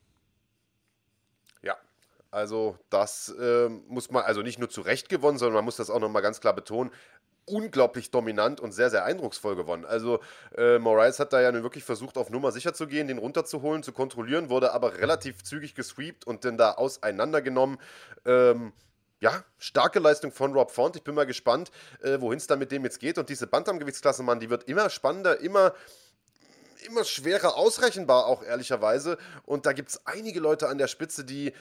[1.63, 1.77] Ja,
[2.31, 5.91] also das äh, muss man, also nicht nur zu Recht gewonnen, sondern man muss das
[5.91, 6.91] auch nochmal ganz klar betonen
[7.51, 9.85] unglaublich dominant und sehr, sehr eindrucksvoll gewonnen.
[9.85, 10.21] Also
[10.57, 13.83] äh, Moraes hat da ja nun wirklich versucht, auf Nummer sicher zu gehen, den runterzuholen,
[13.83, 17.79] zu kontrollieren, wurde aber relativ zügig gesweept und dann da auseinandergenommen.
[18.25, 18.73] Ähm,
[19.21, 20.97] ja, starke Leistung von Rob Font.
[20.97, 21.71] Ich bin mal gespannt,
[22.03, 23.19] äh, wohin es da mit dem jetzt geht.
[23.19, 25.75] Und diese Bantamgewichtsklasse, Mann, die wird immer spannender, immer
[26.87, 29.19] immer schwerer ausrechenbar, auch ehrlicherweise.
[29.45, 31.53] Und da gibt es einige Leute an der Spitze, die äh,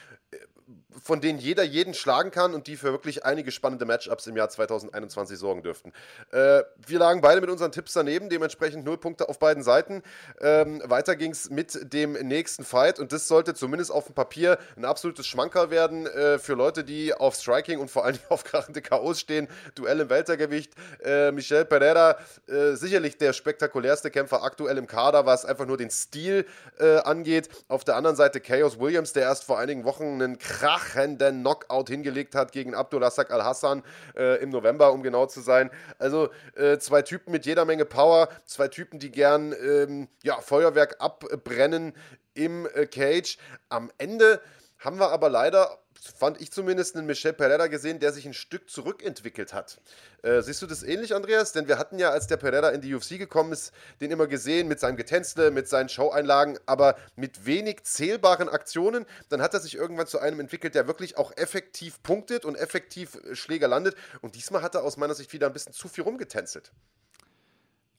[1.01, 4.49] von denen jeder jeden schlagen kann und die für wirklich einige spannende Matchups im Jahr
[4.49, 5.93] 2021 sorgen dürften.
[6.31, 10.03] Äh, wir lagen beide mit unseren Tipps daneben, dementsprechend null Punkte auf beiden Seiten.
[10.41, 14.57] Ähm, weiter ging es mit dem nächsten Fight und das sollte zumindest auf dem Papier
[14.75, 18.81] ein absolutes Schmankerl werden äh, für Leute, die auf Striking und vor allem auf krachende
[18.81, 19.47] K.O.s stehen.
[19.75, 20.73] Duell im Weltergewicht.
[21.03, 25.89] Äh, Michel Pereira, äh, sicherlich der spektakulärste Kämpfer aktuell im Kader, was einfach nur den
[25.89, 26.45] Stil
[26.79, 27.49] äh, angeht.
[27.67, 32.35] Auf der anderen Seite Chaos Williams, der erst vor einigen Wochen einen krachenden Knockout hingelegt
[32.35, 33.81] hat gegen Abdullah Al-Hassan
[34.17, 35.71] äh, im November, um genau zu sein.
[35.99, 40.97] Also äh, zwei Typen mit jeder Menge Power, zwei Typen, die gern ähm, ja, Feuerwerk
[40.99, 41.93] abbrennen
[42.33, 43.37] im äh, Cage.
[43.69, 44.41] Am Ende
[44.79, 45.79] haben wir aber leider
[46.17, 49.79] fand ich zumindest einen Michel Pereira gesehen, der sich ein Stück zurückentwickelt hat.
[50.21, 51.51] Äh, siehst du das ähnlich, Andreas?
[51.51, 54.67] Denn wir hatten ja, als der Pereira in die UFC gekommen ist, den immer gesehen
[54.67, 59.05] mit seinem Getänzle, mit seinen Showeinlagen, aber mit wenig zählbaren Aktionen.
[59.29, 63.15] Dann hat er sich irgendwann zu einem entwickelt, der wirklich auch effektiv punktet und effektiv
[63.15, 63.95] äh, Schläger landet.
[64.21, 66.71] Und diesmal hat er aus meiner Sicht wieder ein bisschen zu viel rumgetänzelt.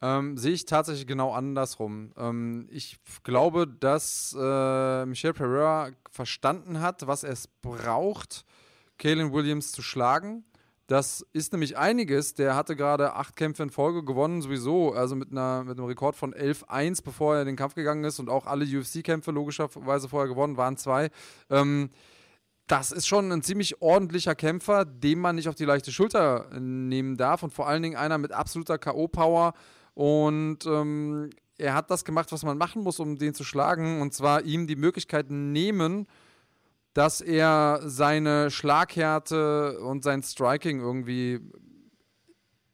[0.03, 2.13] Ähm, sehe ich tatsächlich genau andersrum.
[2.17, 8.45] Ähm, ich glaube, dass äh, Michel Pereira verstanden hat, was es braucht,
[8.99, 10.45] Kalen Williams zu schlagen.
[10.91, 12.35] Das ist nämlich einiges.
[12.35, 14.93] Der hatte gerade acht Kämpfe in Folge gewonnen, sowieso.
[14.93, 18.19] Also mit, einer, mit einem Rekord von 11-1, bevor er in den Kampf gegangen ist.
[18.19, 21.11] Und auch alle UFC-Kämpfe logischerweise vorher gewonnen, waren zwei.
[21.49, 21.91] Ähm,
[22.67, 27.17] das ist schon ein ziemlich ordentlicher Kämpfer, den man nicht auf die leichte Schulter nehmen
[27.17, 27.45] darf.
[27.45, 29.53] Und vor allen Dingen einer mit absoluter K.O.-Power
[29.95, 34.01] und ähm, er hat das gemacht, was man machen muss, um den zu schlagen.
[34.01, 36.07] Und zwar ihm die Möglichkeit nehmen,
[36.95, 41.41] dass er seine Schlaghärte und sein Striking irgendwie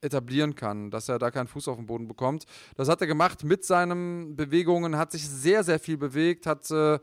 [0.00, 2.44] etablieren kann, dass er da keinen Fuß auf den Boden bekommt.
[2.76, 6.98] Das hat er gemacht mit seinen Bewegungen, hat sich sehr, sehr viel bewegt, hat äh,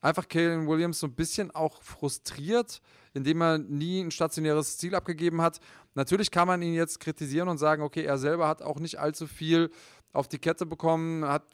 [0.00, 2.80] einfach Kalen Williams so ein bisschen auch frustriert,
[3.14, 5.60] indem er nie ein stationäres Ziel abgegeben hat.
[5.94, 9.26] Natürlich kann man ihn jetzt kritisieren und sagen, okay, er selber hat auch nicht allzu
[9.26, 9.70] viel
[10.12, 11.44] auf die Kette bekommen, hat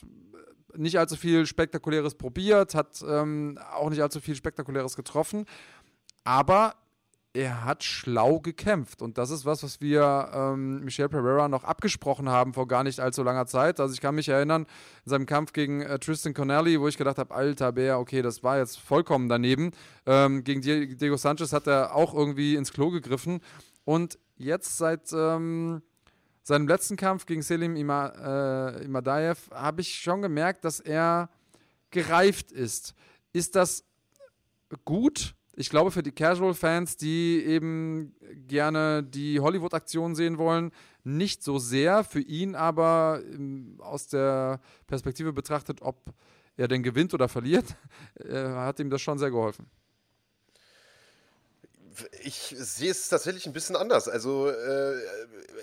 [0.77, 5.45] nicht allzu viel Spektakuläres probiert, hat ähm, auch nicht allzu viel Spektakuläres getroffen.
[6.25, 6.75] Aber
[7.33, 9.03] er hat schlau gekämpft.
[9.03, 12.99] Und das ist was, was wir ähm, Michel Pereira noch abgesprochen haben vor gar nicht
[12.99, 13.79] allzu langer Zeit.
[13.79, 14.67] Also ich kann mich erinnern,
[15.05, 18.43] in seinem Kampf gegen äh, Tristan Connelly, wo ich gedacht habe, alter Bär, okay, das
[18.43, 19.71] war jetzt vollkommen daneben.
[20.07, 23.41] Ähm, gegen Diego Sanchez hat er auch irgendwie ins Klo gegriffen.
[23.85, 25.83] Und jetzt seit ähm,
[26.43, 28.09] seinem letzten Kampf gegen Selim Ima,
[28.75, 31.31] äh, Imadaev habe ich schon gemerkt, dass er
[31.91, 32.95] gereift ist.
[33.33, 33.85] Ist das
[34.85, 35.35] gut?
[35.61, 38.15] Ich glaube, für die Casual-Fans, die eben
[38.49, 40.73] gerne die Hollywood-Aktion sehen wollen,
[41.05, 42.03] nicht so sehr.
[42.03, 46.15] Für ihn aber ähm, aus der Perspektive betrachtet, ob
[46.57, 47.77] er denn gewinnt oder verliert,
[48.15, 49.67] äh, hat ihm das schon sehr geholfen
[52.23, 54.09] ich sehe es tatsächlich ein bisschen anders.
[54.09, 54.95] Also, äh,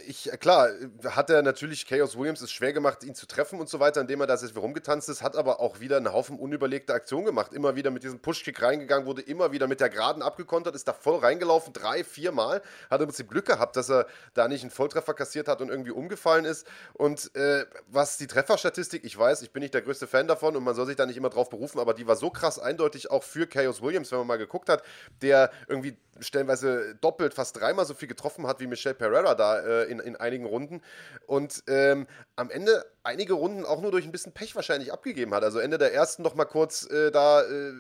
[0.08, 0.70] ich, klar,
[1.06, 4.22] hat er natürlich, Chaos Williams es schwer gemacht, ihn zu treffen und so weiter, indem
[4.22, 7.54] er da jetzt rumgetanzt ist, hat aber auch wieder einen Haufen unüberlegte Aktionen gemacht.
[7.54, 10.94] Immer wieder mit diesem Pushkick reingegangen, wurde immer wieder mit der Geraden abgekontert, ist da
[10.94, 12.62] voll reingelaufen, drei, vier Mal.
[12.90, 15.92] Hat im Prinzip Glück gehabt, dass er da nicht einen Volltreffer kassiert hat und irgendwie
[15.92, 16.68] umgefallen ist.
[16.94, 20.64] Und äh, was die Trefferstatistik, ich weiß, ich bin nicht der größte Fan davon und
[20.64, 23.24] man soll sich da nicht immer drauf berufen, aber die war so krass eindeutig auch
[23.24, 24.84] für Chaos Williams, wenn man mal geguckt hat,
[25.22, 25.98] der irgendwie
[26.28, 30.16] stellenweise doppelt, fast dreimal so viel getroffen hat wie Michel Pereira da äh, in, in
[30.16, 30.82] einigen Runden.
[31.26, 35.44] Und ähm, am Ende einige Runden auch nur durch ein bisschen Pech wahrscheinlich abgegeben hat.
[35.44, 37.74] Also Ende der ersten noch mal kurz äh, da äh,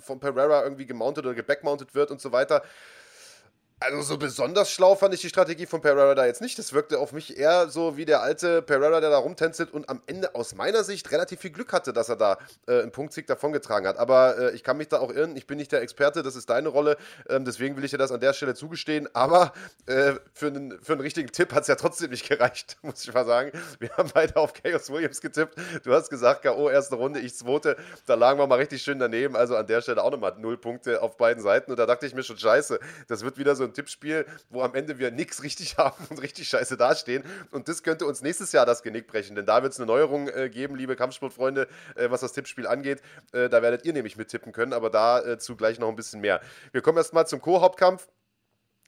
[0.00, 2.62] von Pereira irgendwie gemountet oder gebackmountet wird und so weiter.
[3.82, 6.58] Also so besonders schlau fand ich die Strategie von Pereira da jetzt nicht.
[6.58, 10.02] Das wirkte auf mich eher so wie der alte Pereira, der da rumtänzelt und am
[10.06, 13.88] Ende aus meiner Sicht relativ viel Glück hatte, dass er da äh, einen Punktsieg davongetragen
[13.88, 13.96] hat.
[13.96, 15.34] Aber äh, ich kann mich da auch irren.
[15.34, 16.98] Ich bin nicht der Experte, das ist deine Rolle.
[17.30, 19.08] Ähm, deswegen will ich dir das an der Stelle zugestehen.
[19.14, 19.54] Aber
[19.86, 23.14] äh, für, einen, für einen richtigen Tipp hat es ja trotzdem nicht gereicht, muss ich
[23.14, 23.50] mal sagen.
[23.78, 25.54] Wir haben beide auf Chaos Williams getippt.
[25.84, 26.68] Du hast gesagt, K.O.
[26.68, 27.78] erste Runde, ich zweite.
[28.04, 29.36] Da lagen wir mal richtig schön daneben.
[29.36, 31.70] Also an der Stelle auch nochmal null Punkte auf beiden Seiten.
[31.70, 34.74] Und da dachte ich mir schon, scheiße, das wird wieder so ein Tippspiel, wo am
[34.74, 37.24] Ende wir nichts richtig haben und richtig scheiße dastehen.
[37.50, 40.28] Und das könnte uns nächstes Jahr das Genick brechen, denn da wird es eine Neuerung
[40.28, 43.02] äh, geben, liebe Kampfsportfreunde, äh, was das Tippspiel angeht.
[43.32, 46.40] Äh, da werdet ihr nämlich mittippen können, aber dazu gleich noch ein bisschen mehr.
[46.72, 48.08] Wir kommen erstmal zum Co-Hauptkampf.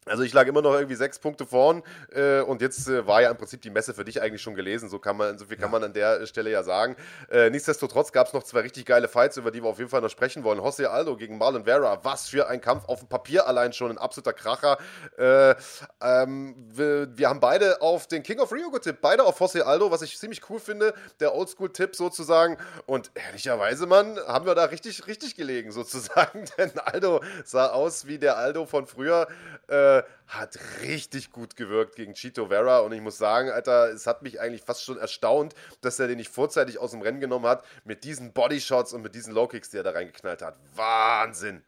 [0.05, 3.31] Also ich lag immer noch irgendwie sechs Punkte vorn äh, und jetzt äh, war ja
[3.31, 4.89] im Prinzip die Messe für dich eigentlich schon gelesen.
[4.89, 6.97] So kann man, so viel kann man an der Stelle ja sagen.
[7.31, 10.01] Äh, nichtsdestotrotz gab es noch zwei richtig geile Fights, über die wir auf jeden Fall
[10.01, 10.59] noch sprechen wollen.
[10.59, 13.99] Jose Aldo gegen Marlon Vera, was für ein Kampf auf dem Papier allein schon ein
[13.99, 14.77] absoluter Kracher.
[15.17, 15.55] Äh,
[16.03, 19.93] ähm, wir, wir, haben beide auf den King of Rio getippt, beide auf Jose Aldo,
[19.93, 22.57] was ich ziemlich cool finde, der Oldschool-Tipp sozusagen.
[22.87, 28.19] Und ehrlicherweise, Mann, haben wir da richtig, richtig gelegen sozusagen, denn Aldo sah aus wie
[28.19, 29.29] der Aldo von früher.
[29.69, 29.92] Äh,
[30.27, 34.41] hat richtig gut gewirkt gegen Chito Vera und ich muss sagen, Alter, es hat mich
[34.41, 38.05] eigentlich fast schon erstaunt, dass er den nicht vorzeitig aus dem Rennen genommen hat mit
[38.05, 40.59] diesen Bodyshots und mit diesen Low-Kicks, die er da reingeknallt hat.
[40.75, 41.63] Wahnsinn!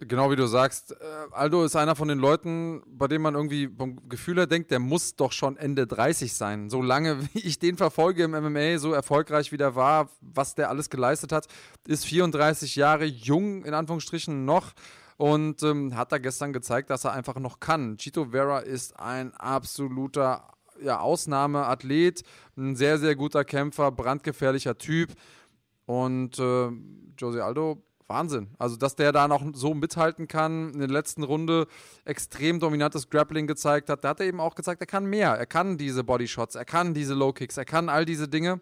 [0.00, 0.94] Genau wie du sagst, äh,
[1.30, 4.80] Aldo ist einer von den Leuten, bei dem man irgendwie vom Gefühl her denkt, der
[4.80, 6.68] muss doch schon Ende 30 sein.
[6.68, 10.68] So lange, wie ich den verfolge im MMA, so erfolgreich wie der war, was der
[10.68, 11.46] alles geleistet hat,
[11.86, 14.72] ist 34 Jahre jung, in Anführungsstrichen noch
[15.16, 17.96] und ähm, hat da gestern gezeigt, dass er einfach noch kann.
[17.96, 20.48] Chito Vera ist ein absoluter
[20.82, 22.22] ja, Ausnahmeathlet,
[22.56, 25.12] ein sehr, sehr guter Kämpfer, brandgefährlicher Typ.
[25.86, 26.70] Und äh,
[27.18, 28.48] Jose Aldo, Wahnsinn.
[28.58, 31.66] Also, dass der da noch so mithalten kann, in der letzten Runde
[32.04, 35.30] extrem dominantes Grappling gezeigt hat, da hat er eben auch gezeigt, er kann mehr.
[35.30, 38.60] Er kann diese Bodyshots, er kann diese Low Kicks, er kann all diese Dinge.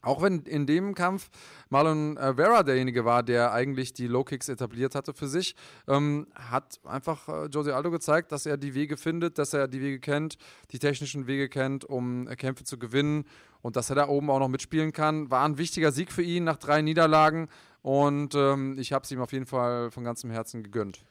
[0.00, 1.28] Auch wenn in dem Kampf
[1.70, 5.56] Marlon äh, Vera derjenige war, der eigentlich die Low Kicks etabliert hatte für sich,
[5.88, 9.80] ähm, hat einfach äh, Jose Aldo gezeigt, dass er die Wege findet, dass er die
[9.80, 10.38] Wege kennt,
[10.70, 13.24] die technischen Wege kennt, um äh, Kämpfe zu gewinnen
[13.60, 15.30] und dass er da oben auch noch mitspielen kann.
[15.30, 17.48] War ein wichtiger Sieg für ihn nach drei Niederlagen
[17.82, 21.04] und ähm, ich habe es ihm auf jeden Fall von ganzem Herzen gegönnt.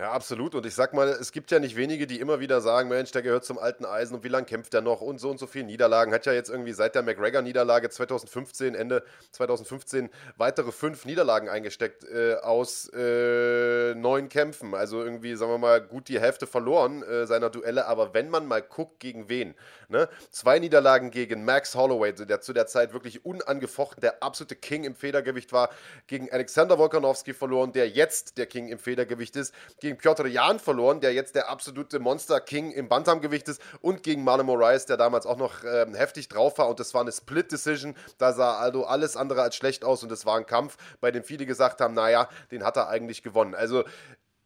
[0.00, 0.54] Ja, absolut.
[0.54, 3.20] Und ich sag mal, es gibt ja nicht wenige, die immer wieder sagen, Mensch, der
[3.20, 5.66] gehört zum alten Eisen und wie lange kämpft er noch und so und so viele
[5.66, 6.14] Niederlagen.
[6.14, 10.08] Hat ja jetzt irgendwie seit der McGregor-Niederlage 2015, Ende 2015,
[10.38, 14.74] weitere fünf Niederlagen eingesteckt äh, aus äh, neun Kämpfen.
[14.74, 17.84] Also irgendwie, sagen wir mal, gut die Hälfte verloren äh, seiner Duelle.
[17.84, 19.54] Aber wenn man mal guckt, gegen wen.
[19.90, 20.08] Ne?
[20.30, 24.94] Zwei Niederlagen gegen Max Holloway, der zu der Zeit wirklich unangefochten der absolute King im
[24.94, 25.68] Federgewicht war.
[26.06, 29.52] Gegen Alexander Wolkanowski verloren, der jetzt der King im Federgewicht ist.
[29.80, 34.04] Gegen gegen Piotr Jan verloren, der jetzt der absolute Monster King im Bantamgewicht ist und
[34.04, 37.10] gegen Marlon Moraes, der damals auch noch ähm, heftig drauf war und das war eine
[37.10, 37.96] Split Decision.
[38.18, 41.24] Da sah Aldo alles andere als schlecht aus und es war ein Kampf, bei dem
[41.24, 43.56] viele gesagt haben, naja, den hat er eigentlich gewonnen.
[43.56, 43.82] Also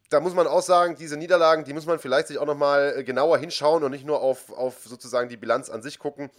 [0.09, 3.03] da muss man auch sagen, diese Niederlagen, die muss man vielleicht sich auch nochmal äh,
[3.03, 6.29] genauer hinschauen und nicht nur auf, auf sozusagen die Bilanz an sich gucken.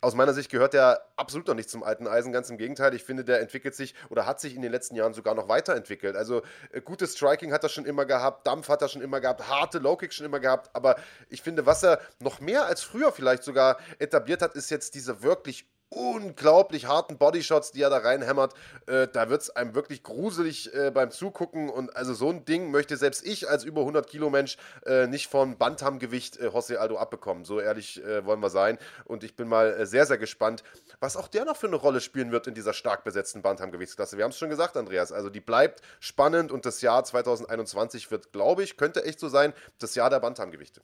[0.00, 2.94] Aus meiner Sicht gehört der absolut noch nicht zum alten Eisen, ganz im Gegenteil.
[2.94, 6.16] Ich finde, der entwickelt sich oder hat sich in den letzten Jahren sogar noch weiterentwickelt.
[6.16, 9.48] Also äh, gutes Striking hat er schon immer gehabt, Dampf hat er schon immer gehabt,
[9.48, 10.70] harte Low-Kicks schon immer gehabt.
[10.74, 10.96] Aber
[11.28, 15.22] ich finde, was er noch mehr als früher vielleicht sogar etabliert hat, ist jetzt diese
[15.22, 18.54] wirklich unglaublich harten Bodyshots, die er da reinhämmert.
[18.86, 21.68] Äh, da wird es einem wirklich gruselig äh, beim Zugucken.
[21.68, 25.28] Und also so ein Ding möchte selbst ich als über 100 Kilo Mensch äh, nicht
[25.28, 27.44] von Bantamgewicht äh, José Aldo abbekommen.
[27.44, 28.78] So ehrlich äh, wollen wir sein.
[29.04, 30.62] Und ich bin mal äh, sehr, sehr gespannt,
[31.00, 34.16] was auch der noch für eine Rolle spielen wird in dieser stark besetzten Bantamgewichtsklasse.
[34.16, 35.12] Wir haben es schon gesagt, Andreas.
[35.12, 39.52] Also die bleibt spannend und das Jahr 2021 wird, glaube ich, könnte echt so sein,
[39.78, 40.82] das Jahr der Bantamgewichte.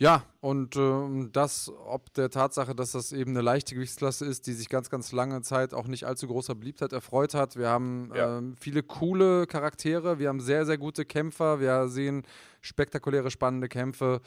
[0.00, 4.54] Ja, und äh, das, ob der Tatsache, dass das eben eine leichte Gewichtsklasse ist, die
[4.54, 7.56] sich ganz, ganz lange Zeit auch nicht allzu großer Beliebtheit erfreut hat.
[7.56, 8.38] Wir haben ja.
[8.38, 12.22] äh, viele coole Charaktere, wir haben sehr, sehr gute Kämpfer, wir sehen
[12.62, 14.22] spektakuläre, spannende Kämpfe.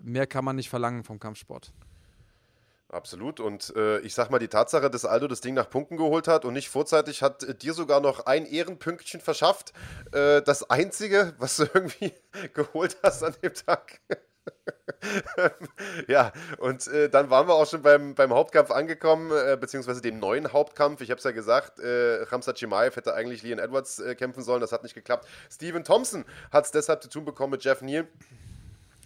[0.00, 1.72] Mehr kann man nicht verlangen vom Kampfsport.
[2.88, 3.40] Absolut.
[3.40, 6.44] Und äh, ich sag mal, die Tatsache, dass Aldo das Ding nach Punkten geholt hat
[6.44, 9.72] und nicht vorzeitig, hat äh, dir sogar noch ein Ehrenpünktchen verschafft.
[10.12, 12.12] Äh, das einzige, was du irgendwie
[12.54, 14.00] geholt hast an dem Tag.
[16.08, 20.18] ja, und äh, dann waren wir auch schon beim, beim Hauptkampf angekommen, äh, beziehungsweise dem
[20.18, 21.00] neuen Hauptkampf.
[21.00, 24.60] Ich habe es ja gesagt, äh, Ramsat Chimaev hätte eigentlich Leon Edwards äh, kämpfen sollen,
[24.60, 25.26] das hat nicht geklappt.
[25.50, 28.06] Steven Thompson hat es deshalb zu tun bekommen mit Jeff Neal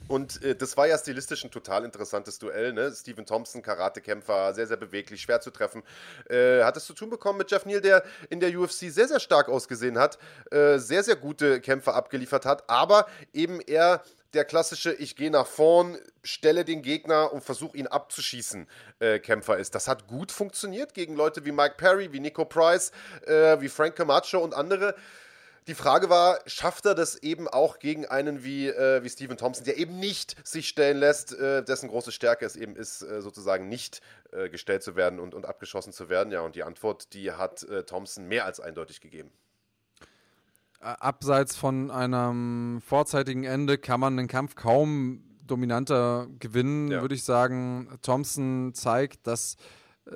[0.09, 2.73] Und äh, das war ja stilistisch ein total interessantes Duell.
[2.73, 2.93] Ne?
[2.93, 5.83] Stephen Thompson, Karatekämpfer, sehr, sehr beweglich, schwer zu treffen.
[6.29, 9.21] Äh, hat es zu tun bekommen mit Jeff Neal, der in der UFC sehr, sehr
[9.21, 10.19] stark ausgesehen hat,
[10.51, 14.03] äh, sehr, sehr gute Kämpfer abgeliefert hat, aber eben eher
[14.35, 18.69] der klassische Ich gehe nach vorn, stelle den Gegner und versuche ihn abzuschießen
[19.01, 19.75] äh, Kämpfer ist.
[19.75, 22.93] Das hat gut funktioniert gegen Leute wie Mike Perry, wie Nico Price,
[23.27, 24.95] äh, wie Frank Camacho und andere.
[25.67, 29.65] Die Frage war, schafft er das eben auch gegen einen wie, äh, wie Steven Thompson,
[29.65, 33.69] der eben nicht sich stellen lässt, äh, dessen große Stärke es eben ist, äh, sozusagen
[33.69, 34.01] nicht
[34.33, 36.33] äh, gestellt zu werden und, und abgeschossen zu werden?
[36.33, 39.31] Ja, und die Antwort, die hat äh, Thompson mehr als eindeutig gegeben.
[40.81, 47.03] Abseits von einem vorzeitigen Ende kann man den Kampf kaum dominanter gewinnen, ja.
[47.03, 47.89] würde ich sagen.
[48.03, 49.57] Thompson zeigt, dass
[50.07, 50.13] äh,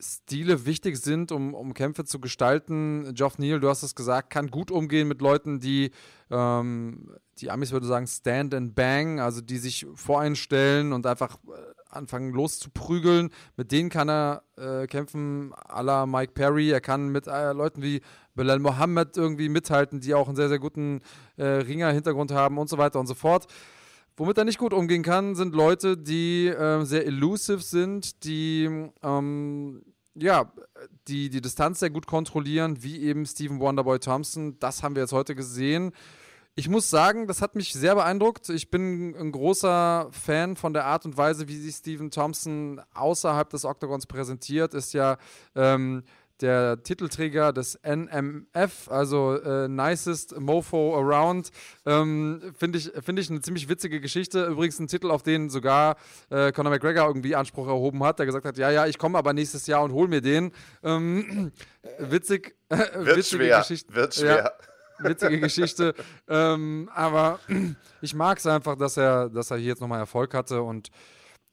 [0.00, 3.14] Stile wichtig sind, um, um Kämpfe zu gestalten.
[3.14, 5.90] Geoff Neal, du hast es gesagt, kann gut umgehen mit Leuten, die,
[6.30, 11.77] ähm, die Amis würde sagen, stand and bang, also die sich voreinstellen und einfach äh,
[11.88, 13.30] anfangen loszuprügeln.
[13.56, 16.70] Mit denen kann er äh, kämpfen, à la Mike Perry.
[16.70, 18.00] Er kann mit äh, Leuten wie
[18.34, 21.00] Bilal Mohammed irgendwie mithalten, die auch einen sehr, sehr guten
[21.36, 23.46] äh, Ringer-Hintergrund haben und so weiter und so fort.
[24.16, 29.82] Womit er nicht gut umgehen kann, sind Leute, die äh, sehr elusive sind, die ähm,
[30.20, 30.52] ja,
[31.06, 34.58] die die Distanz sehr gut kontrollieren, wie eben Stephen Wonderboy Thompson.
[34.58, 35.92] Das haben wir jetzt heute gesehen.
[36.58, 38.48] Ich muss sagen, das hat mich sehr beeindruckt.
[38.48, 43.48] Ich bin ein großer Fan von der Art und Weise, wie sich Stephen Thompson außerhalb
[43.48, 44.74] des Oktagons präsentiert.
[44.74, 45.18] Ist ja
[45.54, 46.02] ähm,
[46.40, 51.50] der Titelträger des NMF, also äh, Nicest Mofo Around.
[51.86, 54.46] Ähm, Finde ich, find ich eine ziemlich witzige Geschichte.
[54.46, 55.94] Übrigens ein Titel, auf den sogar
[56.28, 59.32] äh, Conor McGregor irgendwie Anspruch erhoben hat, der gesagt hat, ja, ja, ich komme aber
[59.32, 60.50] nächstes Jahr und hol mir den.
[60.82, 61.52] Ähm,
[62.00, 62.56] witzig.
[62.68, 63.58] Äh, Wird schwer.
[63.60, 63.94] Geschichte.
[63.94, 64.36] Wird schwer.
[64.38, 64.50] Ja,
[64.98, 65.94] witzige Geschichte.
[66.28, 67.40] ähm, aber
[68.00, 70.90] ich mag es einfach, dass er, dass er hier jetzt nochmal Erfolg hatte und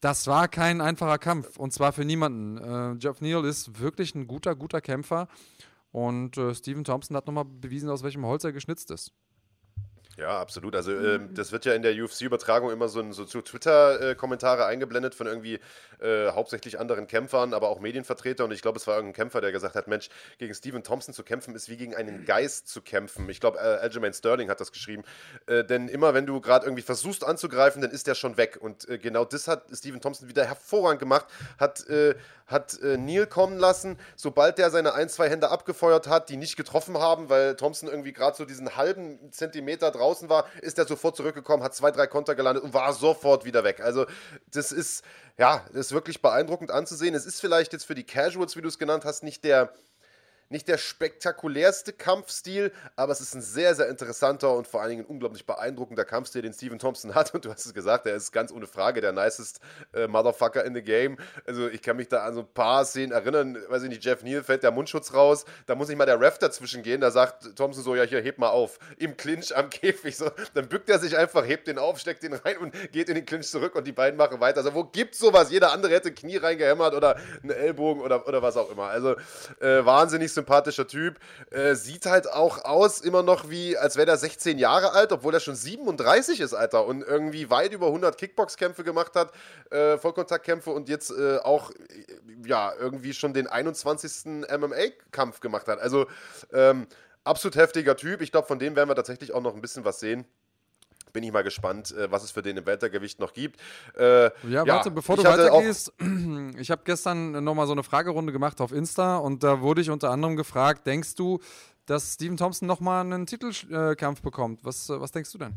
[0.00, 2.58] das war kein einfacher Kampf und zwar für niemanden.
[2.58, 5.28] Äh, Jeff Neal ist wirklich ein guter, guter Kämpfer
[5.90, 9.12] und äh, Stephen Thompson hat nochmal bewiesen, aus welchem Holz er geschnitzt ist.
[10.16, 10.74] Ja, absolut.
[10.74, 15.26] Also äh, das wird ja in der UFC-Übertragung immer so, so zu Twitter-Kommentare eingeblendet von
[15.26, 15.60] irgendwie
[16.00, 18.44] äh, hauptsächlich anderen Kämpfern, aber auch Medienvertreter.
[18.44, 21.22] Und ich glaube, es war irgendein Kämpfer, der gesagt hat, Mensch, gegen Steven Thompson zu
[21.22, 23.28] kämpfen ist wie gegen einen Geist zu kämpfen.
[23.28, 25.04] Ich glaube, äh, Aljamain Sterling hat das geschrieben.
[25.46, 28.58] Äh, denn immer, wenn du gerade irgendwie versuchst anzugreifen, dann ist der schon weg.
[28.60, 31.26] Und äh, genau das hat Steven Thompson wieder hervorragend gemacht.
[31.58, 32.14] Hat, äh,
[32.46, 36.56] hat äh, Neil kommen lassen, sobald der seine ein, zwei Hände abgefeuert hat, die nicht
[36.56, 41.16] getroffen haben, weil Thompson irgendwie gerade so diesen halben Zentimeter draußen war, ist er sofort
[41.16, 43.80] zurückgekommen, hat zwei, drei Konter gelandet und war sofort wieder weg.
[43.80, 44.06] Also
[44.52, 45.04] das ist,
[45.38, 47.14] ja, das ist wirklich beeindruckend anzusehen.
[47.14, 49.72] Es ist vielleicht jetzt für die Casuals, wie du es genannt hast, nicht der
[50.48, 55.02] nicht der spektakulärste Kampfstil, aber es ist ein sehr, sehr interessanter und vor allen Dingen
[55.04, 57.34] ein unglaublich beeindruckender Kampfstil, den Steven Thompson hat.
[57.34, 59.60] Und du hast es gesagt, er ist ganz ohne Frage der nicest
[59.92, 61.16] äh, Motherfucker in the game.
[61.46, 64.22] Also ich kann mich da an so ein paar Szenen erinnern, weiß ich nicht, Jeff
[64.22, 67.56] Neal fällt der Mundschutz raus, da muss nicht mal der Ref dazwischen gehen, da sagt
[67.56, 68.78] Thompson so, ja hier, heb mal auf.
[68.98, 70.30] Im Clinch am Käfig, so.
[70.54, 73.26] Dann bückt er sich einfach, hebt den auf, steckt den rein und geht in den
[73.26, 74.58] Clinch zurück und die beiden machen weiter.
[74.58, 75.50] Also wo gibt's sowas?
[75.50, 78.84] Jeder andere hätte Knie reingehämmert oder einen Ellbogen oder, oder was auch immer.
[78.84, 79.16] Also
[79.60, 81.18] äh, wahnsinnig sympathischer Typ.
[81.50, 85.34] Äh, sieht halt auch aus immer noch wie, als wäre er 16 Jahre alt, obwohl
[85.34, 86.86] er schon 37 ist, Alter.
[86.86, 89.32] Und irgendwie weit über 100 Kickbox-Kämpfe gemacht hat,
[89.70, 94.46] äh, Vollkontaktkämpfe und jetzt äh, auch, äh, ja, irgendwie schon den 21.
[94.48, 95.80] MMA-Kampf gemacht hat.
[95.80, 96.06] Also,
[96.52, 96.86] ähm,
[97.24, 98.20] absolut heftiger Typ.
[98.20, 100.24] Ich glaube, von dem werden wir tatsächlich auch noch ein bisschen was sehen
[101.16, 103.58] bin ich mal gespannt, äh, was es für den im Weltergewicht noch gibt.
[103.96, 105.90] Äh, ja, warte, bevor du weitergehst,
[106.58, 110.10] ich habe gestern nochmal so eine Fragerunde gemacht auf Insta und da wurde ich unter
[110.10, 111.40] anderem gefragt, denkst du,
[111.86, 114.62] dass Steven Thompson nochmal einen Titelkampf bekommt?
[114.62, 115.54] Was, was denkst du denn?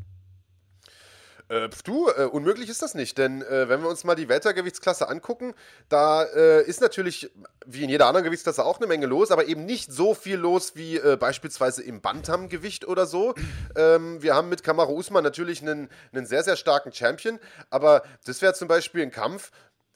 [1.49, 5.09] Äh, du, äh, unmöglich ist das nicht, denn äh, wenn wir uns mal die Weltergewichtsklasse
[5.09, 5.55] angucken,
[5.89, 7.31] da äh, ist natürlich
[7.65, 10.75] wie in jeder anderen Gewichtsklasse auch eine Menge los, aber eben nicht so viel los
[10.75, 13.33] wie äh, beispielsweise im Bantamgewicht oder so.
[13.75, 17.39] Ähm, wir haben mit Kamaru Usman natürlich einen, einen sehr, sehr starken Champion,
[17.71, 19.51] aber das wäre zum Beispiel ein Kampf,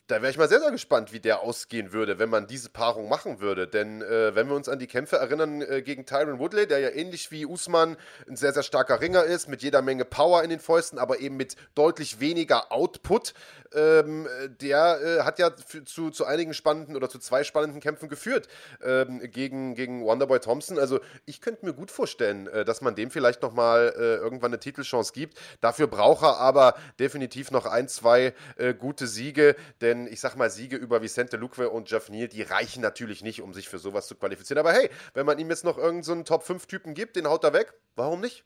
[0.08, 3.08] da wäre ich mal sehr, sehr gespannt, wie der ausgehen würde, wenn man diese Paarung
[3.08, 3.68] machen würde.
[3.68, 6.90] Denn äh, wenn wir uns an die Kämpfe erinnern äh, gegen Tyron Woodley, der ja
[6.90, 7.96] ähnlich wie Usman
[8.28, 11.38] ein sehr, sehr starker Ringer ist, mit jeder Menge Power in den Fäusten, aber eben
[11.38, 13.34] mit deutlich weniger Output,
[13.76, 14.28] ähm,
[14.62, 15.52] der äh, hat ja
[15.86, 18.48] zu, zu einigen spannenden oder zu zwei spannenden Kämpfen geführt
[18.84, 20.80] ähm, gegen, gegen Wonderboy Thompson.
[20.80, 24.60] Also ich könnte mir gut vorstellen, äh, dass man dem vielleicht nochmal äh, irgendwann eine
[24.60, 25.38] Titelchance gibt.
[25.62, 30.50] Dafür braucht er aber definitiv noch ein, zwei äh, gute Siege, denn ich sag mal,
[30.50, 34.08] Siege über Vicente Luque und Jeff Neal, die reichen natürlich nicht, um sich für sowas
[34.08, 34.60] zu qualifizieren.
[34.60, 37.74] Aber hey, wenn man ihm jetzt noch irgendeinen so Top-5-Typen gibt, den haut er weg,
[37.96, 38.46] warum nicht?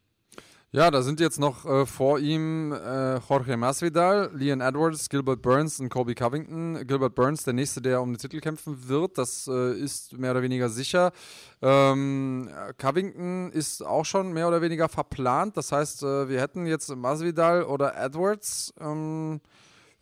[0.74, 5.80] Ja, da sind jetzt noch äh, vor ihm äh, Jorge Masvidal, Leon Edwards, Gilbert Burns
[5.80, 6.86] und Kobe Covington.
[6.86, 10.42] Gilbert Burns, der nächste, der um den Titel kämpfen wird, das äh, ist mehr oder
[10.42, 11.14] weniger sicher.
[11.62, 15.56] Ähm, Covington ist auch schon mehr oder weniger verplant.
[15.56, 18.74] Das heißt, äh, wir hätten jetzt Masvidal oder Edwards.
[18.82, 19.40] Ähm,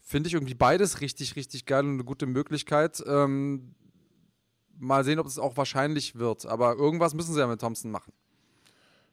[0.01, 3.03] Finde ich irgendwie beides richtig, richtig geil und eine gute Möglichkeit.
[3.05, 3.75] Ähm,
[4.79, 6.47] mal sehen, ob es auch wahrscheinlich wird.
[6.47, 8.13] Aber irgendwas müssen sie ja mit Thompson machen.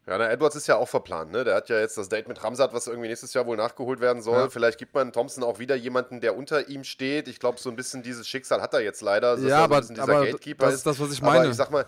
[0.06, 1.44] Ja, der Edwards ist ja auch verplant, ne?
[1.44, 4.20] Der hat ja jetzt das Date mit Ramsat, was irgendwie nächstes Jahr wohl nachgeholt werden
[4.20, 4.38] soll.
[4.38, 4.48] Ja.
[4.48, 7.28] Vielleicht gibt man Thompson auch wieder jemanden, der unter ihm steht.
[7.28, 9.38] Ich glaube, so ein bisschen dieses Schicksal hat er jetzt leider.
[9.38, 10.26] Ja, aber, aber
[10.58, 11.40] das ist das, was ich meine.
[11.40, 11.86] Aber ich sag mal,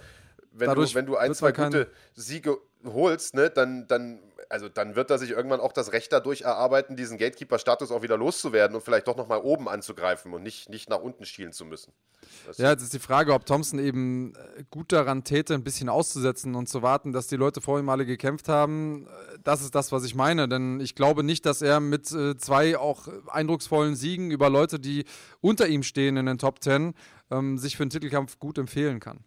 [0.53, 4.21] wenn, du, wenn du ein, zwei gute Siege holst, ne, dann, dann
[4.51, 8.17] also dann wird er sich irgendwann auch das Recht dadurch erarbeiten, diesen Gatekeeper-Status auch wieder
[8.17, 11.93] loszuwerden und vielleicht doch nochmal oben anzugreifen und nicht, nicht nach unten schielen zu müssen.
[12.47, 15.89] Das ja, jetzt ist die Frage, ob Thompson eben äh, gut daran täte, ein bisschen
[15.89, 19.07] auszusetzen und zu warten, dass die Leute vor ihm alle gekämpft haben.
[19.43, 22.79] Das ist das, was ich meine, denn ich glaube nicht, dass er mit äh, zwei
[22.79, 25.05] auch eindrucksvollen Siegen über Leute, die
[25.41, 26.95] unter ihm stehen in den Top Ten,
[27.31, 29.25] ähm, sich für einen Titelkampf gut empfehlen kann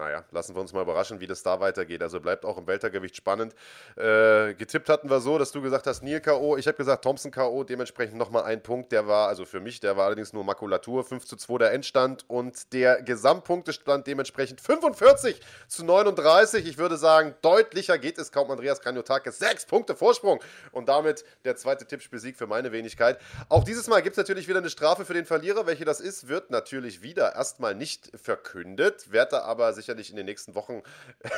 [0.00, 2.02] naja, lassen wir uns mal überraschen, wie das da weitergeht.
[2.02, 3.54] Also bleibt auch im Weltergewicht spannend.
[3.96, 7.30] Äh, getippt hatten wir so, dass du gesagt hast, Neil K.O., ich habe gesagt Thompson
[7.30, 11.04] K.O., dementsprechend nochmal ein Punkt, der war, also für mich, der war allerdings nur Makulatur,
[11.04, 16.66] 5 zu 2 der Endstand und der Gesamtpunktestand dementsprechend 45 zu 39.
[16.66, 18.50] Ich würde sagen, deutlicher geht es kaum.
[18.50, 20.40] Andreas Kranjotakis, sechs Punkte Vorsprung
[20.72, 23.18] und damit der zweite Tippspielsieg für meine Wenigkeit.
[23.48, 25.66] Auch dieses Mal gibt es natürlich wieder eine Strafe für den Verlierer.
[25.66, 30.26] Welche das ist, wird natürlich wieder erstmal nicht verkündet, werde aber sicher sicherlich in den
[30.26, 30.82] nächsten Wochen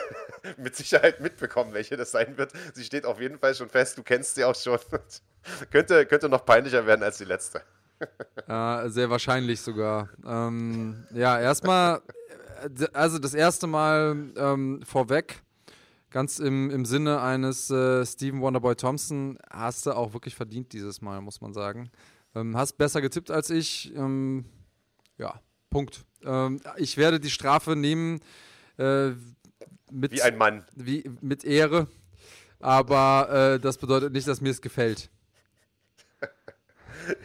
[0.59, 2.53] mit Sicherheit mitbekommen, welche das sein wird.
[2.75, 4.79] Sie steht auf jeden Fall schon fest, du kennst sie auch schon.
[5.71, 7.63] könnte, könnte noch peinlicher werden als die letzte.
[8.47, 10.11] äh, sehr wahrscheinlich sogar.
[10.27, 12.03] Ähm, ja, erstmal,
[12.93, 15.43] also das erste Mal ähm, vorweg,
[16.11, 21.01] ganz im, im Sinne eines äh, Stephen Wonderboy Thompson, hast du auch wirklich verdient dieses
[21.01, 21.91] Mal, muss man sagen.
[22.35, 23.95] Ähm, hast besser getippt als ich.
[23.95, 24.45] Ähm,
[25.17, 25.41] ja,
[25.73, 26.05] Punkt.
[26.25, 28.21] Ähm, ich werde die Strafe nehmen
[28.79, 29.11] äh,
[29.91, 30.65] mit, wie ein Mann.
[30.75, 31.89] Wie, mit Ehre.
[32.61, 35.11] Aber äh, das bedeutet nicht, dass mir es gefällt.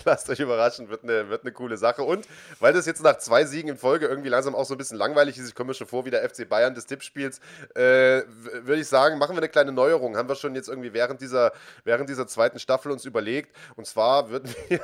[0.05, 2.01] Lasst euch überraschen, wird eine, wird eine coole Sache.
[2.01, 2.27] Und
[2.59, 5.37] weil das jetzt nach zwei Siegen in Folge irgendwie langsam auch so ein bisschen langweilig
[5.37, 7.39] ist, ich komme mir schon vor wie der FC Bayern des Tippspiels,
[7.75, 8.23] äh,
[8.63, 10.17] würde ich sagen, machen wir eine kleine Neuerung.
[10.17, 11.51] Haben wir schon jetzt irgendwie während dieser,
[11.83, 13.55] während dieser zweiten Staffel uns überlegt.
[13.75, 14.79] Und zwar würden wir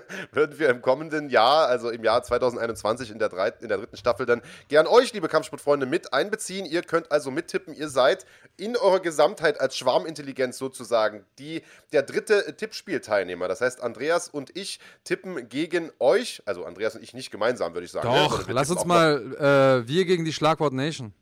[0.32, 3.96] würden wir im kommenden Jahr, also im Jahr 2021 in der, drei, in der dritten
[3.96, 6.66] Staffel, dann gern euch, liebe Kampfsportfreunde, mit einbeziehen.
[6.66, 7.74] Ihr könnt also mittippen.
[7.74, 8.26] Ihr seid
[8.56, 11.62] in eurer Gesamtheit als Schwarmintelligenz sozusagen die,
[11.92, 13.48] der dritte Tippspielteilnehmer.
[13.48, 17.84] Das heißt, Andreas und ich tippen gegen euch, also Andreas und ich nicht gemeinsam, würde
[17.84, 18.08] ich sagen.
[18.08, 21.12] Doch, ja, lass uns mal, äh, wir gegen die Schlagwort Nation.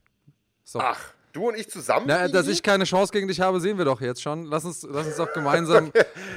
[0.65, 0.81] So.
[0.81, 2.07] Ach, Du und ich zusammen?
[2.09, 4.47] Na, dass ich keine Chance gegen dich habe, sehen wir doch jetzt schon.
[4.47, 5.93] Lass uns, lass uns doch gemeinsam.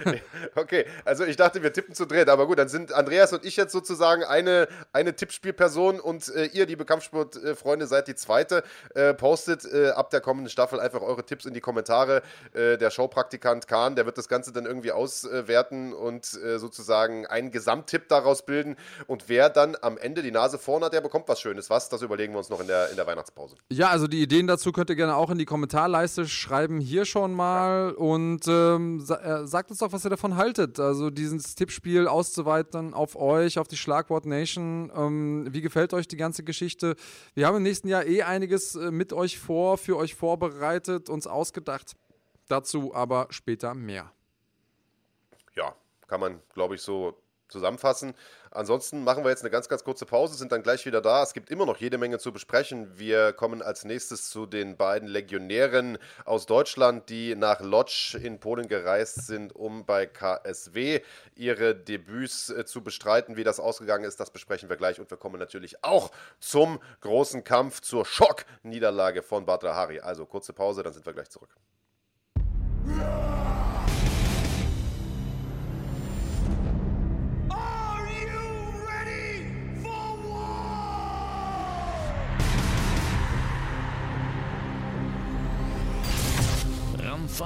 [0.05, 0.21] okay.
[0.55, 3.55] okay, also ich dachte, wir tippen zu dritt, aber gut, dann sind Andreas und ich
[3.55, 8.63] jetzt sozusagen eine, eine Tippspielperson und äh, ihr, liebe Kampfsportfreunde, seid die zweite.
[8.93, 12.21] Äh, postet äh, ab der kommenden Staffel einfach eure Tipps in die Kommentare.
[12.53, 17.49] Äh, der Showpraktikant Kahn, der wird das Ganze dann irgendwie auswerten und äh, sozusagen einen
[17.49, 18.75] Gesamttipp daraus bilden.
[19.07, 21.71] Und wer dann am Ende die Nase vorn hat, der bekommt was Schönes.
[21.71, 21.89] Was?
[21.89, 23.55] Das überlegen wir uns noch in der, in der Weihnachtspause.
[23.69, 27.05] Ja, also die Ideen dazu können könnt ihr gerne auch in die Kommentarleiste schreiben, hier
[27.05, 27.93] schon mal.
[27.93, 30.77] Und ähm, sa äh, sagt uns doch, was ihr davon haltet.
[30.77, 34.91] Also dieses Tippspiel auszuweiten auf euch, auf die Schlagwort Nation.
[34.93, 36.97] Ähm, wie gefällt euch die ganze Geschichte?
[37.33, 41.27] Wir haben im nächsten Jahr eh einiges äh, mit euch vor, für euch vorbereitet, uns
[41.27, 41.93] ausgedacht.
[42.49, 44.11] Dazu aber später mehr.
[45.55, 45.77] Ja,
[46.07, 47.22] kann man, glaube ich, so
[47.53, 48.13] zusammenfassen.
[48.51, 51.23] Ansonsten machen wir jetzt eine ganz, ganz kurze Pause, sind dann gleich wieder da.
[51.23, 52.99] Es gibt immer noch jede Menge zu besprechen.
[52.99, 58.67] Wir kommen als nächstes zu den beiden Legionären aus Deutschland, die nach Lodz in Polen
[58.67, 61.01] gereist sind, um bei KSW
[61.35, 63.37] ihre Debüts äh, zu bestreiten.
[63.37, 64.99] Wie das ausgegangen ist, das besprechen wir gleich.
[64.99, 69.99] Und wir kommen natürlich auch zum großen Kampf, zur Schockniederlage von Badra Hari.
[70.01, 71.55] Also kurze Pause, dann sind wir gleich zurück.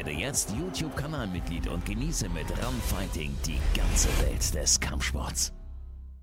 [0.00, 5.52] Werde jetzt YouTube-Kanalmitglied und genieße mit Run Fighting die ganze Welt des Kampfsports.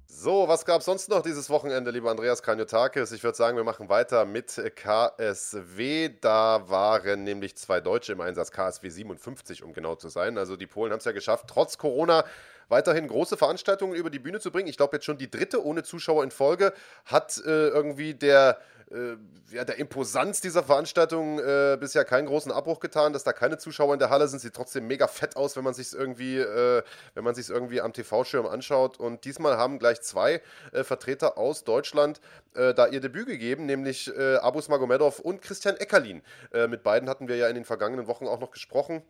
[0.07, 3.11] So, was gab es sonst noch dieses Wochenende, lieber Andreas Kanyotakis?
[3.11, 6.09] Ich würde sagen, wir machen weiter mit KSW.
[6.19, 10.39] Da waren nämlich zwei Deutsche im Einsatz, KSW 57, um genau zu sein.
[10.39, 12.25] Also die Polen haben es ja geschafft, trotz Corona
[12.69, 14.69] weiterhin große Veranstaltungen über die Bühne zu bringen.
[14.69, 16.73] Ich glaube, jetzt schon die dritte ohne Zuschauer in Folge
[17.05, 18.57] hat äh, irgendwie der
[18.91, 19.17] äh,
[19.53, 23.93] ja, der Imposanz dieser Veranstaltung äh, bisher keinen großen Abbruch getan, dass da keine Zuschauer
[23.93, 24.39] in der Halle sind.
[24.39, 26.83] Sieht trotzdem mega fett aus, wenn man sich irgendwie, äh,
[27.13, 28.99] wenn man sich irgendwie am TV-Schirm anschaut.
[28.99, 32.21] Und diesmal haben gleich zwei äh, Vertreter aus Deutschland
[32.55, 36.21] äh, da ihr Debüt gegeben, nämlich äh, Abus Magomedov und Christian Eckerlin.
[36.69, 39.01] mit beiden hatten wir ja in den vergangenen Wochen auch noch gesprochen.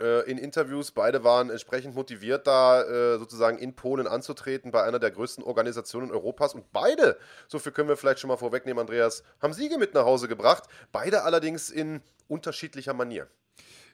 [0.00, 0.92] Äh, in Interviews.
[0.92, 6.10] Beide waren entsprechend motiviert, da äh, sozusagen in Polen anzutreten bei einer der größten Organisationen
[6.10, 6.54] Europas.
[6.54, 10.06] Und beide, so viel können wir vielleicht schon mal vorwegnehmen, Andreas, haben Siege mit nach
[10.06, 10.64] Hause gebracht.
[10.90, 13.28] Beide allerdings in unterschiedlicher Manier.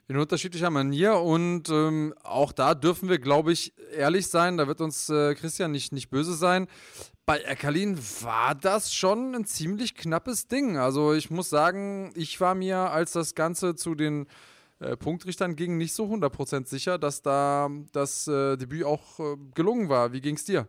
[0.07, 4.55] In unterschiedlicher Manier und ähm, auch da dürfen wir, glaube ich, ehrlich sein.
[4.55, 6.67] Da wird uns äh, Christian nicht, nicht böse sein.
[7.25, 10.77] Bei Erkalin war das schon ein ziemlich knappes Ding.
[10.77, 14.27] Also ich muss sagen, ich war mir, als das Ganze zu den
[14.79, 19.89] äh, Punktrichtern ging, nicht so 100% sicher, dass da das äh, Debüt auch äh, gelungen
[19.89, 20.13] war.
[20.13, 20.67] Wie ging es dir?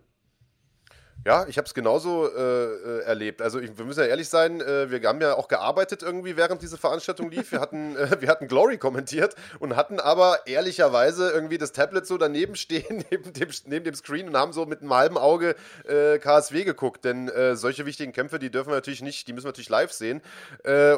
[1.29, 3.43] Ja, ich habe es genauso äh, äh, erlebt.
[3.43, 6.63] Also ich, wir müssen ja ehrlich sein, äh, wir haben ja auch gearbeitet irgendwie, während
[6.63, 7.53] diese Veranstaltung lief.
[7.53, 12.17] Wir hatten, äh, wir hatten Glory kommentiert und hatten aber ehrlicherweise irgendwie das Tablet so
[12.17, 15.55] daneben stehen, neben dem, neben dem Screen und haben so mit einem halben Auge
[15.87, 17.05] äh, KSW geguckt.
[17.05, 19.93] Denn äh, solche wichtigen Kämpfe, die dürfen wir natürlich nicht, die müssen wir natürlich live
[19.93, 20.23] sehen.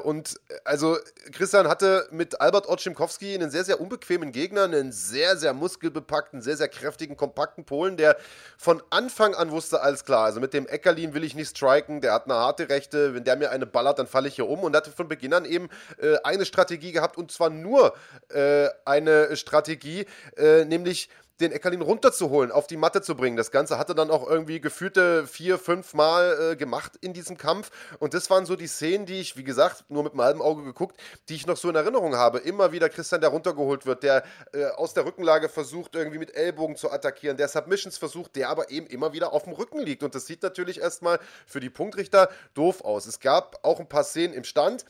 [0.05, 0.97] und also
[1.33, 6.57] Christian hatte mit Albert Oczymkowski einen sehr, sehr unbequemen Gegner, einen sehr, sehr muskelbepackten, sehr,
[6.57, 8.17] sehr kräftigen, kompakten Polen, der
[8.57, 12.13] von Anfang an wusste, alles klar, also mit dem Eckerlin will ich nicht striken, der
[12.13, 14.61] hat eine harte Rechte, wenn der mir eine ballert, dann falle ich hier um.
[14.61, 15.69] Und hatte von Beginn an eben
[15.99, 17.17] äh, eine Strategie gehabt.
[17.17, 17.95] Und zwar nur
[18.29, 20.07] äh, eine Strategie,
[20.37, 21.09] äh, nämlich
[21.41, 23.37] den Eckerlin runterzuholen, auf die Matte zu bringen.
[23.37, 27.71] Das Ganze hatte dann auch irgendwie gefühlte vier, fünf Mal äh, gemacht in diesem Kampf.
[27.99, 30.63] Und das waren so die Szenen, die ich, wie gesagt, nur mit einem halben Auge
[30.63, 32.39] geguckt, die ich noch so in Erinnerung habe.
[32.39, 36.77] Immer wieder Christian, der runtergeholt wird, der äh, aus der Rückenlage versucht, irgendwie mit Ellbogen
[36.77, 40.03] zu attackieren, der Submissions versucht, der aber eben immer wieder auf dem Rücken liegt.
[40.03, 43.07] Und das sieht natürlich erstmal für die Punktrichter doof aus.
[43.07, 44.85] Es gab auch ein paar Szenen im Stand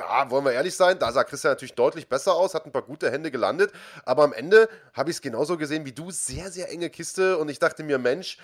[0.00, 2.82] da wollen wir ehrlich sein, da sah Christian natürlich deutlich besser aus, hat ein paar
[2.82, 3.70] gute Hände gelandet,
[4.04, 7.50] aber am Ende habe ich es genauso gesehen wie du, sehr, sehr enge Kiste und
[7.50, 8.38] ich dachte mir, Mensch,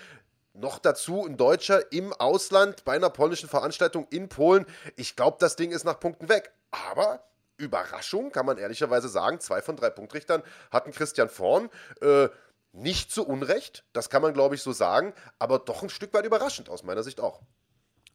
[0.53, 4.67] noch dazu ein Deutscher im Ausland bei einer polnischen Veranstaltung in Polen.
[4.97, 6.51] Ich glaube, das Ding ist nach Punkten weg.
[6.71, 7.25] Aber
[7.59, 11.69] Überraschung, kann man ehrlicherweise sagen, zwei von drei Punktrichtern hatten Christian vorn.
[12.01, 12.29] Äh,
[12.73, 16.27] nicht zu Unrecht, das kann man glaube ich so sagen, aber doch ein Stück weit
[16.27, 17.41] überraschend aus meiner Sicht auch.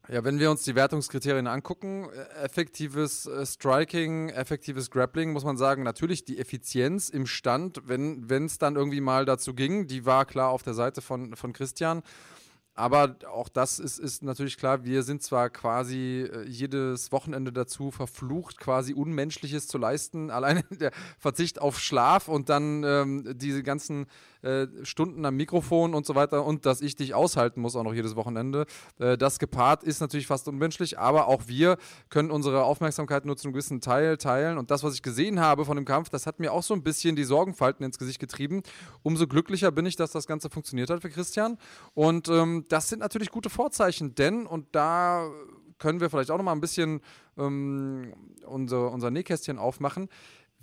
[0.08, 5.56] Ja, wenn wir uns die Wertungskriterien angucken, äh, effektives äh, Striking, effektives Grappling, muss man
[5.56, 10.24] sagen, natürlich die Effizienz im Stand, wenn es dann irgendwie mal dazu ging, die war
[10.24, 12.02] klar auf der Seite von, von Christian.
[12.74, 17.90] Aber auch das ist, ist natürlich klar, wir sind zwar quasi äh, jedes Wochenende dazu
[17.90, 24.06] verflucht, quasi Unmenschliches zu leisten, alleine der Verzicht auf Schlaf und dann ähm, diese ganzen
[24.42, 27.94] äh, Stunden am Mikrofon und so weiter und dass ich dich aushalten muss auch noch
[27.94, 28.66] jedes Wochenende.
[28.98, 31.76] Äh, das gepaart ist natürlich fast unmenschlich, aber auch wir
[32.08, 35.64] können unsere Aufmerksamkeit nur zu einem gewissen Teil teilen und das, was ich gesehen habe
[35.64, 38.62] von dem Kampf, das hat mir auch so ein bisschen die Sorgenfalten ins Gesicht getrieben.
[39.02, 41.58] Umso glücklicher bin ich, dass das Ganze funktioniert hat für Christian
[41.94, 45.30] und ähm, das sind natürlich gute Vorzeichen, denn und da
[45.82, 47.00] können wir vielleicht auch noch mal ein bisschen
[47.36, 48.12] ähm,
[48.46, 50.08] unser, unser Nähkästchen aufmachen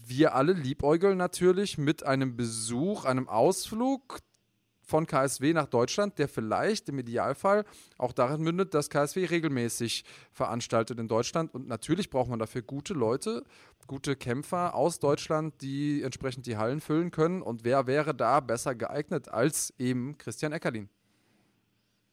[0.05, 4.19] wir alle liebäugeln natürlich mit einem Besuch, einem Ausflug
[4.89, 7.63] von KSW nach Deutschland, der vielleicht im Idealfall
[7.97, 11.53] auch darin mündet, dass KSW regelmäßig veranstaltet in Deutschland.
[11.53, 13.43] Und natürlich braucht man dafür gute Leute,
[13.87, 17.41] gute Kämpfer aus Deutschland, die entsprechend die Hallen füllen können.
[17.41, 20.89] Und wer wäre da besser geeignet als eben Christian Eckerlin?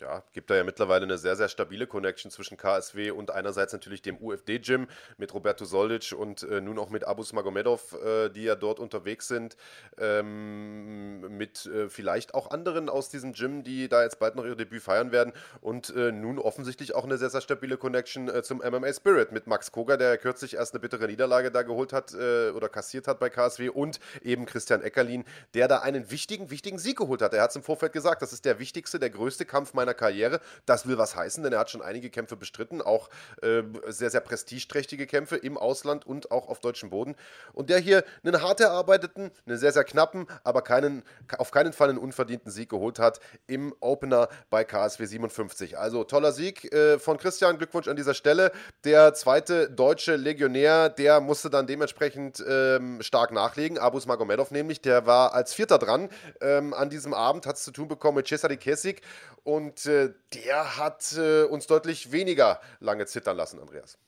[0.01, 4.03] Ja, gibt da ja mittlerweile eine sehr, sehr stabile Connection zwischen KSW und einerseits natürlich
[4.03, 8.57] dem UFD-Gym mit Roberto Soldic und äh, nun auch mit Abus Magomedov, äh, die ja
[8.57, 9.57] dort unterwegs sind,
[9.99, 14.55] ähm, mit äh, vielleicht auch anderen aus diesem Gym, die da jetzt bald noch ihr
[14.55, 15.33] Debüt feiern werden
[15.63, 19.47] und äh, nun offensichtlich auch eine sehr, sehr stabile Connection äh, zum MMA Spirit mit
[19.47, 23.19] Max Koga, der kürzlich erst eine bittere Niederlage da geholt hat äh, oder kassiert hat
[23.19, 25.25] bei KSW und eben Christian Eckerlin,
[25.55, 27.33] der da einen wichtigen, wichtigen Sieg geholt hat.
[27.33, 29.95] Er hat es im Vorfeld gesagt, das ist der wichtigste, der größte Kampf meiner seiner
[29.95, 30.41] Karriere.
[30.67, 33.09] Das will was heißen, denn er hat schon einige Kämpfe bestritten, auch
[33.43, 37.15] äh, sehr, sehr prestigeträchtige Kämpfe im Ausland und auch auf deutschem Boden.
[37.53, 41.03] Und der hier einen hart erarbeiteten, einen sehr, sehr knappen, aber keinen
[41.39, 45.79] auf keinen Fall einen unverdienten Sieg geholt hat im Opener bei KSW 57.
[45.79, 48.53] Also toller Sieg äh, von Christian, Glückwunsch an dieser Stelle.
[48.85, 53.79] Der zweite deutsche Legionär, der musste dann dementsprechend ähm, stark nachlegen.
[53.79, 56.09] Abus Magomedov nämlich, der war als Vierter dran
[56.41, 59.03] ähm, an diesem Abend, hat es zu tun bekommen mit Cesare Kesik
[59.45, 63.99] und äh, der hat äh, uns deutlich weniger lange zittern lassen, Andreas.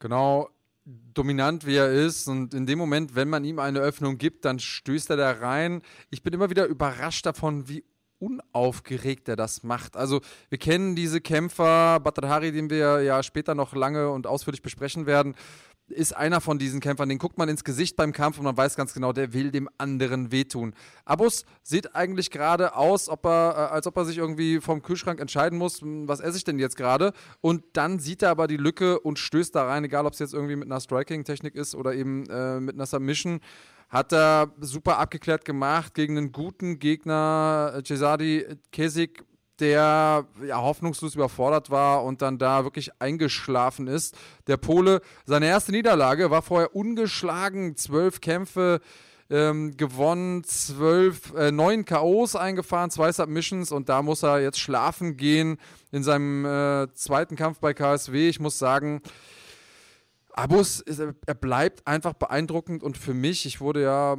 [0.00, 0.50] Genau,
[0.84, 4.58] dominant wie er ist und in dem Moment, wenn man ihm eine Öffnung gibt, dann
[4.58, 5.82] stößt er da rein.
[6.10, 7.84] Ich bin immer wieder überrascht davon, wie
[8.18, 9.96] unaufgeregt er das macht.
[9.96, 15.06] Also wir kennen diese Kämpfer, Batrahari, den wir ja später noch lange und ausführlich besprechen
[15.06, 15.34] werden,
[15.88, 18.76] ist einer von diesen Kämpfern, den guckt man ins Gesicht beim Kampf und man weiß
[18.76, 20.74] ganz genau, der will dem anderen wehtun.
[21.04, 25.20] Abus sieht eigentlich gerade aus, ob er, äh, als ob er sich irgendwie vom Kühlschrank
[25.20, 27.12] entscheiden muss, hm, was esse ich denn jetzt gerade?
[27.40, 30.34] Und dann sieht er aber die Lücke und stößt da rein, egal ob es jetzt
[30.34, 33.40] irgendwie mit einer Striking-Technik ist oder eben äh, mit einer Submission.
[33.88, 39.24] Hat er super abgeklärt gemacht gegen einen guten Gegner, Cesadi Kesik
[39.60, 44.16] der ja, hoffnungslos überfordert war und dann da wirklich eingeschlafen ist.
[44.46, 48.80] Der Pole, seine erste Niederlage war vorher ungeschlagen, zwölf Kämpfe
[49.28, 55.16] ähm, gewonnen, zwölf, äh, neun K.O.s eingefahren, zwei Submissions und da muss er jetzt schlafen
[55.16, 55.58] gehen
[55.90, 58.28] in seinem äh, zweiten Kampf bei KSW.
[58.28, 59.02] Ich muss sagen,
[60.36, 64.12] Abus, ist, er bleibt einfach beeindruckend und für mich, ich wurde ja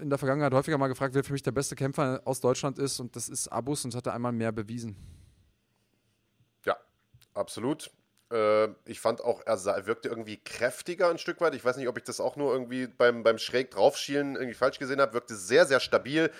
[0.00, 3.00] in der Vergangenheit häufiger mal gefragt, wer für mich der beste Kämpfer aus Deutschland ist
[3.00, 4.96] und das ist Abus und das hat er einmal mehr bewiesen.
[6.66, 6.76] Ja,
[7.32, 7.90] absolut.
[8.32, 11.54] Äh, ich fand auch, er wirkte irgendwie kräftiger ein Stück weit.
[11.54, 14.78] Ich weiß nicht, ob ich das auch nur irgendwie beim, beim schräg draufschielen irgendwie falsch
[14.78, 15.14] gesehen habe.
[15.14, 16.30] Wirkte sehr, sehr stabil,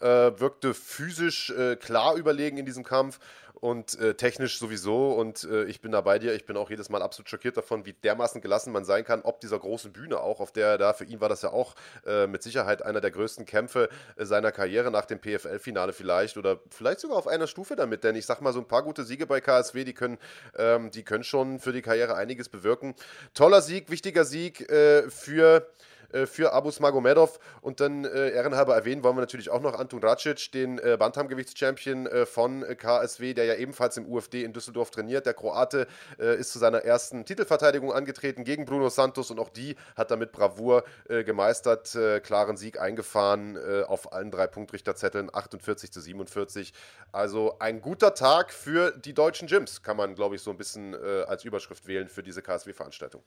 [0.00, 3.18] äh, wirkte physisch äh, klar überlegen in diesem Kampf
[3.60, 5.12] und äh, technisch sowieso.
[5.12, 6.34] Und äh, ich bin da bei dir.
[6.34, 9.40] Ich bin auch jedes Mal absolut schockiert davon, wie dermaßen gelassen man sein kann, ob
[9.40, 11.74] dieser großen Bühne auch, auf der er da, für ihn war das ja auch
[12.06, 16.60] äh, mit Sicherheit einer der größten Kämpfe äh, seiner Karriere nach dem PFL-Finale vielleicht oder
[16.70, 18.04] vielleicht sogar auf einer Stufe damit.
[18.04, 20.18] Denn ich sag mal, so ein paar gute Siege bei KSW, die können,
[20.56, 22.94] ähm, die können schon für die Karriere einiges bewirken.
[23.34, 25.66] Toller Sieg, wichtiger Sieg äh, für
[26.12, 27.38] äh, für Abus Magomedov.
[27.60, 32.06] Und dann äh, ehrenhalber erwähnen wollen wir natürlich auch noch Antun Racic, den äh, Bantamgewichtschampion
[32.06, 35.26] äh, von KSW, der ja ebenfalls im UFD in Düsseldorf trainiert.
[35.26, 35.86] Der Kroate
[36.18, 40.16] äh, ist zu seiner ersten Titelverteidigung angetreten gegen Bruno Santos und auch die hat er
[40.16, 46.72] mit Bravour äh, gemeistert, klaren Sieg eingefahren auf allen drei Punktrichterzetteln, 48 zu 47.
[47.12, 50.94] Also ein guter Tag für die deutschen Gyms, kann man, glaube ich, so ein bisschen
[50.94, 53.22] als Überschrift wählen für diese KSW-Veranstaltung.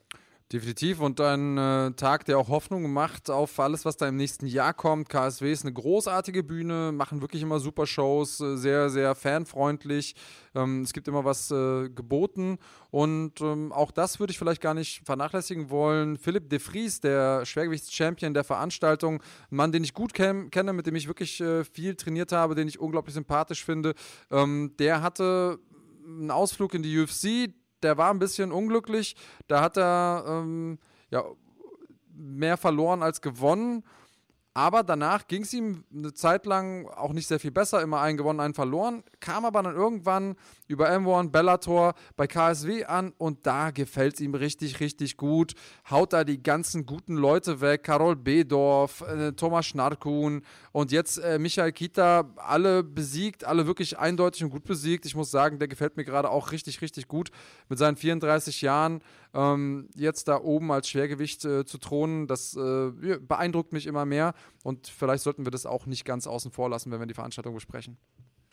[0.52, 4.46] Definitiv und ein äh, Tag, der auch Hoffnung macht auf alles, was da im nächsten
[4.46, 5.08] Jahr kommt.
[5.08, 10.14] KSW ist eine großartige Bühne, machen wirklich immer super Shows, äh, sehr, sehr fanfreundlich.
[10.54, 12.58] Ähm, es gibt immer was äh, geboten
[12.90, 16.18] und ähm, auch das würde ich vielleicht gar nicht vernachlässigen wollen.
[16.18, 20.94] Philipp de Vries, der Schwergewichtschampion der Veranstaltung, ein Mann, den ich gut kenne, mit dem
[20.94, 23.94] ich wirklich äh, viel trainiert habe, den ich unglaublich sympathisch finde,
[24.30, 25.58] ähm, der hatte
[26.06, 27.54] einen Ausflug in die UFC
[27.84, 29.14] der war ein bisschen unglücklich.
[29.46, 30.78] Da hat er ähm,
[31.10, 31.22] ja,
[32.16, 33.84] mehr verloren als gewonnen.
[34.56, 38.16] Aber danach ging es ihm eine Zeit lang auch nicht sehr viel besser, immer einen
[38.16, 40.36] gewonnen, einen verloren, kam aber dann irgendwann
[40.68, 45.54] über M1, Bellator bei KSW an und da gefällt es ihm richtig, richtig gut.
[45.90, 51.40] Haut da die ganzen guten Leute weg, Karol Bedorf, äh, Thomas Schnarkun und jetzt äh,
[51.40, 55.04] Michael Kita, alle besiegt, alle wirklich eindeutig und gut besiegt.
[55.04, 57.30] Ich muss sagen, der gefällt mir gerade auch richtig, richtig gut
[57.68, 59.02] mit seinen 34 Jahren
[59.34, 64.34] ähm, jetzt da oben als Schwergewicht äh, zu thronen, das äh, beeindruckt mich immer mehr.
[64.62, 67.54] Und vielleicht sollten wir das auch nicht ganz außen vor lassen, wenn wir die Veranstaltung
[67.54, 67.98] besprechen.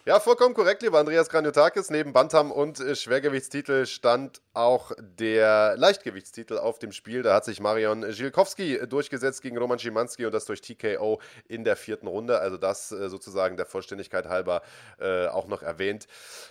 [0.03, 1.91] Ja, vollkommen korrekt, lieber Andreas Kranjotakis.
[1.91, 7.21] Neben Bantam und äh, Schwergewichtstitel stand auch der Leichtgewichtstitel auf dem Spiel.
[7.21, 11.75] Da hat sich Marion Zilkowski durchgesetzt gegen Roman Schimanski und das durch TKO in der
[11.75, 12.39] vierten Runde.
[12.39, 14.63] Also das äh, sozusagen der Vollständigkeit halber
[14.99, 16.07] äh, auch noch erwähnt.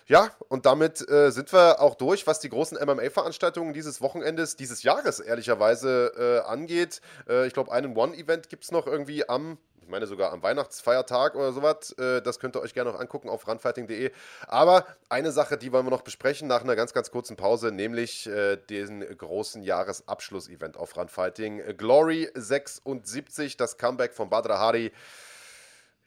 [0.06, 4.84] Ja, und damit äh, sind wir auch durch, was die großen MMA-Veranstaltungen dieses Wochenendes, dieses
[4.84, 7.00] Jahres ehrlicherweise äh, angeht.
[7.28, 9.58] Äh, ich glaube, einen One-Event gibt es noch irgendwie am
[9.90, 11.92] meine sogar am Weihnachtsfeiertag oder sowas.
[11.92, 14.10] Äh, das könnt ihr euch gerne noch angucken auf runfighting.de.
[14.46, 18.26] Aber eine Sache, die wollen wir noch besprechen nach einer ganz, ganz kurzen Pause, nämlich
[18.26, 21.76] äh, den großen Jahresabschluss-Event auf Runfighting.
[21.76, 24.92] Glory 76, das Comeback von Badra Hari.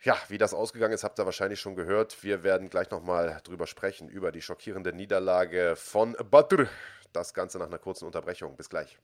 [0.03, 2.23] Ja, wie das ausgegangen ist, habt ihr wahrscheinlich schon gehört.
[2.23, 6.67] Wir werden gleich nochmal drüber sprechen, über die schockierende Niederlage von Badr.
[7.13, 8.57] Das Ganze nach einer kurzen Unterbrechung.
[8.57, 8.97] Bis gleich.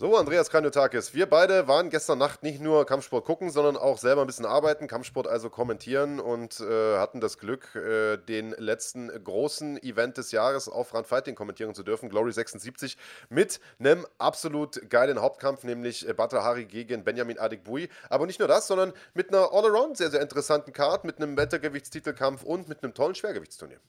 [0.00, 4.20] So, Andreas Kranjotakis, wir beide waren gestern Nacht nicht nur Kampfsport gucken, sondern auch selber
[4.20, 9.82] ein bisschen arbeiten, Kampfsport also kommentieren und äh, hatten das Glück, äh, den letzten großen
[9.82, 12.96] Event des Jahres auf Run Fighting kommentieren zu dürfen, Glory 76,
[13.28, 17.88] mit einem absolut geilen Hauptkampf, nämlich äh, Badr Hari gegen Benjamin Adekbui.
[18.08, 22.44] Aber nicht nur das, sondern mit einer All-Around sehr, sehr interessanten Card, mit einem Wettergewichtstitelkampf
[22.44, 23.80] und mit einem tollen Schwergewichtsturnier.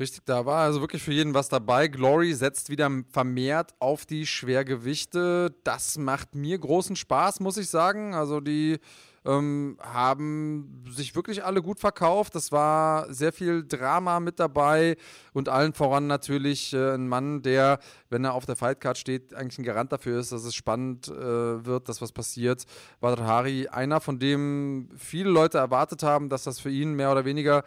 [0.00, 1.86] Richtig, da war also wirklich für jeden was dabei.
[1.86, 5.54] Glory setzt wieder vermehrt auf die Schwergewichte.
[5.62, 8.12] Das macht mir großen Spaß, muss ich sagen.
[8.12, 8.80] Also die
[9.24, 12.34] ähm, haben sich wirklich alle gut verkauft.
[12.34, 14.96] Das war sehr viel Drama mit dabei
[15.32, 17.78] und allen voran natürlich äh, ein Mann, der,
[18.10, 21.64] wenn er auf der Fightcard steht, eigentlich ein Garant dafür ist, dass es spannend äh,
[21.64, 22.64] wird, dass was passiert.
[23.00, 27.24] Badr Hari, einer, von dem viele Leute erwartet haben, dass das für ihn mehr oder
[27.24, 27.62] weniger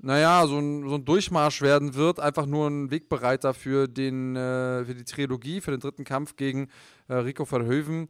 [0.00, 4.84] naja, so ein, so ein Durchmarsch werden wird, einfach nur ein Wegbereiter für, den, äh,
[4.84, 6.68] für die Trilogie, für den dritten Kampf gegen
[7.08, 8.08] äh, Rico Verhoeven.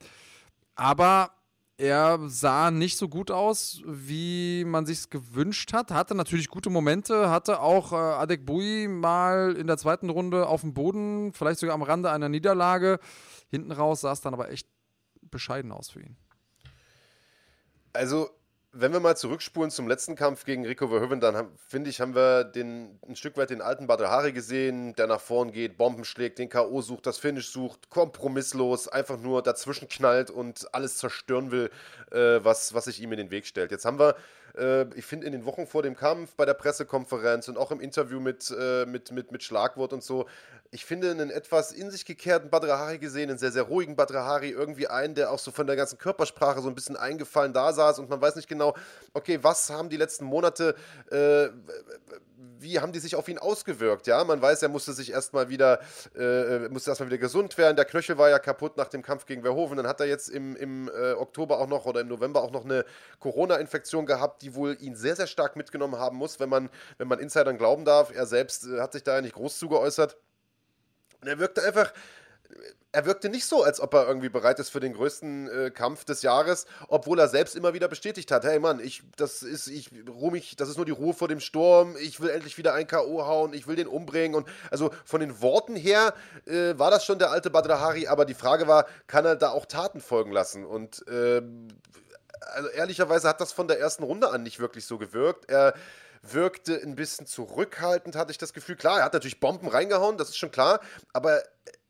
[0.75, 1.31] Aber
[1.79, 5.91] er sah nicht so gut aus, wie man sich gewünscht hat.
[5.91, 10.63] Hatte natürlich gute Momente, hatte auch äh, Adek Bui mal in der zweiten Runde auf
[10.63, 12.99] dem Boden, vielleicht sogar am Rande einer Niederlage.
[13.51, 14.69] Hinten raus sah es dann aber echt
[15.31, 16.17] bescheiden aus für ihn.
[17.93, 18.31] Also
[18.79, 22.45] wenn wir mal zurückspulen zum letzten Kampf gegen Rico Verhoeven, dann finde ich, haben wir
[22.45, 26.39] den, ein Stück weit den alten Badr Hari gesehen, der nach vorn geht, Bomben schlägt,
[26.39, 26.83] den K.O.
[26.83, 31.71] sucht, das Finish sucht, kompromisslos, einfach nur dazwischen knallt und alles zerstören will,
[32.11, 33.71] äh, was, was sich ihm in den Weg stellt.
[33.71, 34.15] Jetzt haben wir
[34.57, 37.81] äh, ich finde in den Wochen vor dem Kampf, bei der Pressekonferenz und auch im
[37.81, 40.27] Interview mit, äh, mit, mit, mit Schlagwort und so,
[40.71, 44.89] ich finde einen etwas in sich gekehrten Badrahari gesehen, einen sehr, sehr ruhigen Badrahari, irgendwie
[44.89, 48.11] einen, der auch so von der ganzen Körpersprache so ein bisschen eingefallen da saß und
[48.11, 48.75] man weiß nicht genau,
[49.15, 50.75] okay, was haben die letzten Monate,
[51.11, 51.49] äh,
[52.59, 54.07] wie haben die sich auf ihn ausgewirkt?
[54.07, 55.81] Ja, man weiß, er musste sich erstmal wieder,
[56.15, 57.77] äh, musste erstmal wieder gesund werden.
[57.77, 59.77] Der Knöchel war ja kaputt nach dem Kampf gegen Verhoeven.
[59.77, 62.65] Dann hat er jetzt im, im äh, Oktober auch noch oder im November auch noch
[62.65, 62.85] eine
[63.21, 66.69] Corona-Infektion gehabt, die wohl ihn sehr, sehr stark mitgenommen haben muss, wenn man,
[66.99, 68.15] wenn man Insidern glauben darf.
[68.15, 70.17] Er selbst äh, hat sich da ja nicht groß zugeäußert.
[71.23, 71.93] Und er wirkte einfach
[72.93, 76.05] er wirkte nicht so, als ob er irgendwie bereit ist für den größten äh, Kampf
[76.05, 79.91] des Jahres, obwohl er selbst immer wieder bestätigt hat, hey Mann, ich, das ist, ich
[80.09, 82.87] ruhe mich, das ist nur die Ruhe vor dem Sturm, ich will endlich wieder ein
[82.87, 83.27] K.O.
[83.27, 86.15] hauen, ich will den umbringen und also von den Worten her
[86.47, 89.67] äh, war das schon der alte Badrahari, aber die Frage war, kann er da auch
[89.67, 91.43] Taten folgen lassen und äh,
[92.41, 95.51] also ehrlicherweise hat das von der ersten Runde an nicht wirklich so gewirkt.
[95.51, 95.75] Er
[96.23, 98.77] wirkte ein bisschen zurückhaltend, hatte ich das Gefühl.
[98.77, 100.81] Klar, er hat natürlich Bomben reingehauen, das ist schon klar,
[101.13, 101.43] aber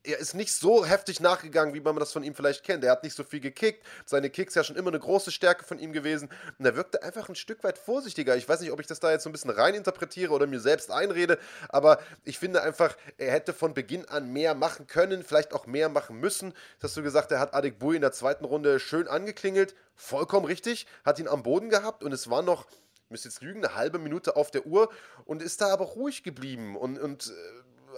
[0.07, 2.84] er ist nicht so heftig nachgegangen, wie man das von ihm vielleicht kennt.
[2.84, 3.84] Er hat nicht so viel gekickt.
[4.04, 6.28] Seine Kicks ja schon immer eine große Stärke von ihm gewesen.
[6.59, 8.36] Und er wirkte einfach ein Stück weit vorsichtiger.
[8.36, 10.90] Ich weiß nicht, ob ich das da jetzt so ein bisschen reininterpretiere oder mir selbst
[10.90, 11.38] einrede,
[11.68, 15.88] aber ich finde einfach, er hätte von Beginn an mehr machen können, vielleicht auch mehr
[15.88, 16.52] machen müssen.
[16.80, 19.74] Das hast du gesagt, er hat Adik Bui in der zweiten Runde schön angeklingelt.
[19.94, 20.86] Vollkommen richtig.
[21.04, 22.66] Hat ihn am Boden gehabt und es war noch
[23.07, 24.88] ich müsste jetzt lügen, eine halbe Minute auf der Uhr
[25.26, 27.30] und ist da aber ruhig geblieben und, und äh,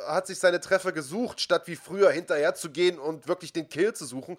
[0.06, 3.94] hat sich seine Treffer gesucht, statt wie früher hinterher zu gehen und wirklich den Kill
[3.94, 4.36] zu suchen.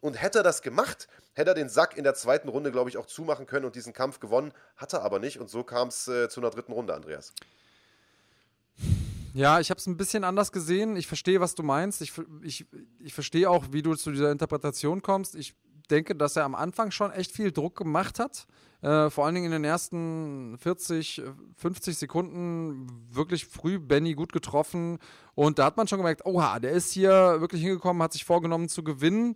[0.00, 2.96] Und hätte er das gemacht, hätte er den Sack in der zweiten Runde, glaube ich,
[2.96, 4.52] auch zumachen können und diesen Kampf gewonnen.
[4.76, 5.40] Hat er aber nicht.
[5.40, 7.32] Und so kam es äh, zu einer dritten Runde, Andreas.
[9.34, 10.96] Ja, ich habe es ein bisschen anders gesehen.
[10.96, 12.00] Ich verstehe, was du meinst.
[12.00, 12.66] Ich, ich,
[13.00, 15.34] ich verstehe auch, wie du zu dieser Interpretation kommst.
[15.34, 15.54] Ich
[15.90, 18.46] denke, dass er am Anfang schon echt viel Druck gemacht hat.
[18.80, 21.22] Äh, vor allen Dingen in den ersten 40,
[21.56, 24.98] 50 Sekunden wirklich früh Benny gut getroffen.
[25.34, 28.68] Und da hat man schon gemerkt, oha, der ist hier wirklich hingekommen, hat sich vorgenommen
[28.68, 29.34] zu gewinnen.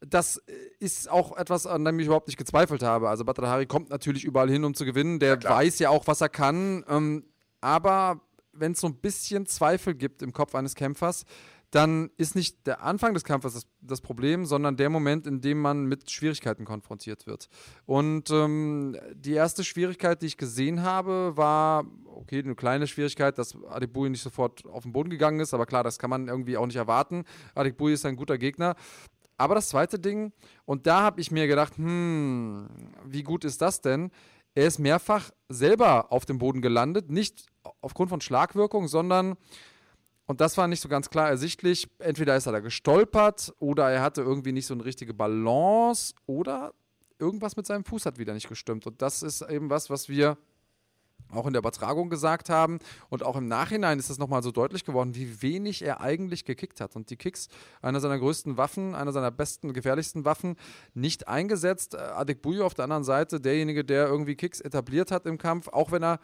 [0.00, 0.40] Das
[0.78, 3.10] ist auch etwas, an dem ich überhaupt nicht gezweifelt habe.
[3.10, 5.18] Also Batadari kommt natürlich überall hin, um zu gewinnen.
[5.18, 6.82] Der ja, weiß ja auch, was er kann.
[6.88, 7.24] Ähm,
[7.60, 8.22] aber
[8.54, 11.24] wenn es so ein bisschen Zweifel gibt im Kopf eines Kämpfers,
[11.70, 15.60] dann ist nicht der Anfang des Kampfes das, das, Problem, sondern der Moment, in dem
[15.60, 17.48] man mit Schwierigkeiten konfrontiert wird.
[17.86, 23.56] Und ähm, die erste Schwierigkeit, die ich gesehen habe, war, okay, eine kleine Schwierigkeit, dass
[23.68, 26.66] Adibui nicht sofort auf den Boden gegangen ist, aber klar, das kann man irgendwie auch
[26.66, 27.24] nicht erwarten.
[27.54, 28.74] Adibui ist ein guter Gegner.
[29.36, 30.32] Aber das zweite Ding,
[30.66, 32.68] und da habe ich mir gedacht, hm,
[33.06, 34.10] wie gut ist das denn?
[34.54, 37.46] Er ist mehrfach selber auf dem Boden gelandet, nicht
[37.80, 39.36] aufgrund von Schlagwirkung, sondern
[40.30, 41.88] und das war nicht so ganz klar ersichtlich.
[41.98, 46.72] Entweder ist er da gestolpert oder er hatte irgendwie nicht so eine richtige Balance oder
[47.18, 48.86] irgendwas mit seinem Fuß hat wieder nicht gestimmt.
[48.86, 50.38] Und das ist eben was, was wir
[51.32, 52.78] auch in der Übertragung gesagt haben.
[53.08, 56.80] Und auch im Nachhinein ist das nochmal so deutlich geworden, wie wenig er eigentlich gekickt
[56.80, 56.94] hat.
[56.94, 57.48] Und die Kicks,
[57.82, 60.54] einer seiner größten Waffen, einer seiner besten, gefährlichsten Waffen,
[60.94, 61.98] nicht eingesetzt.
[61.98, 65.90] Adek Buyo auf der anderen Seite, derjenige, der irgendwie Kicks etabliert hat im Kampf, auch
[65.90, 66.20] wenn er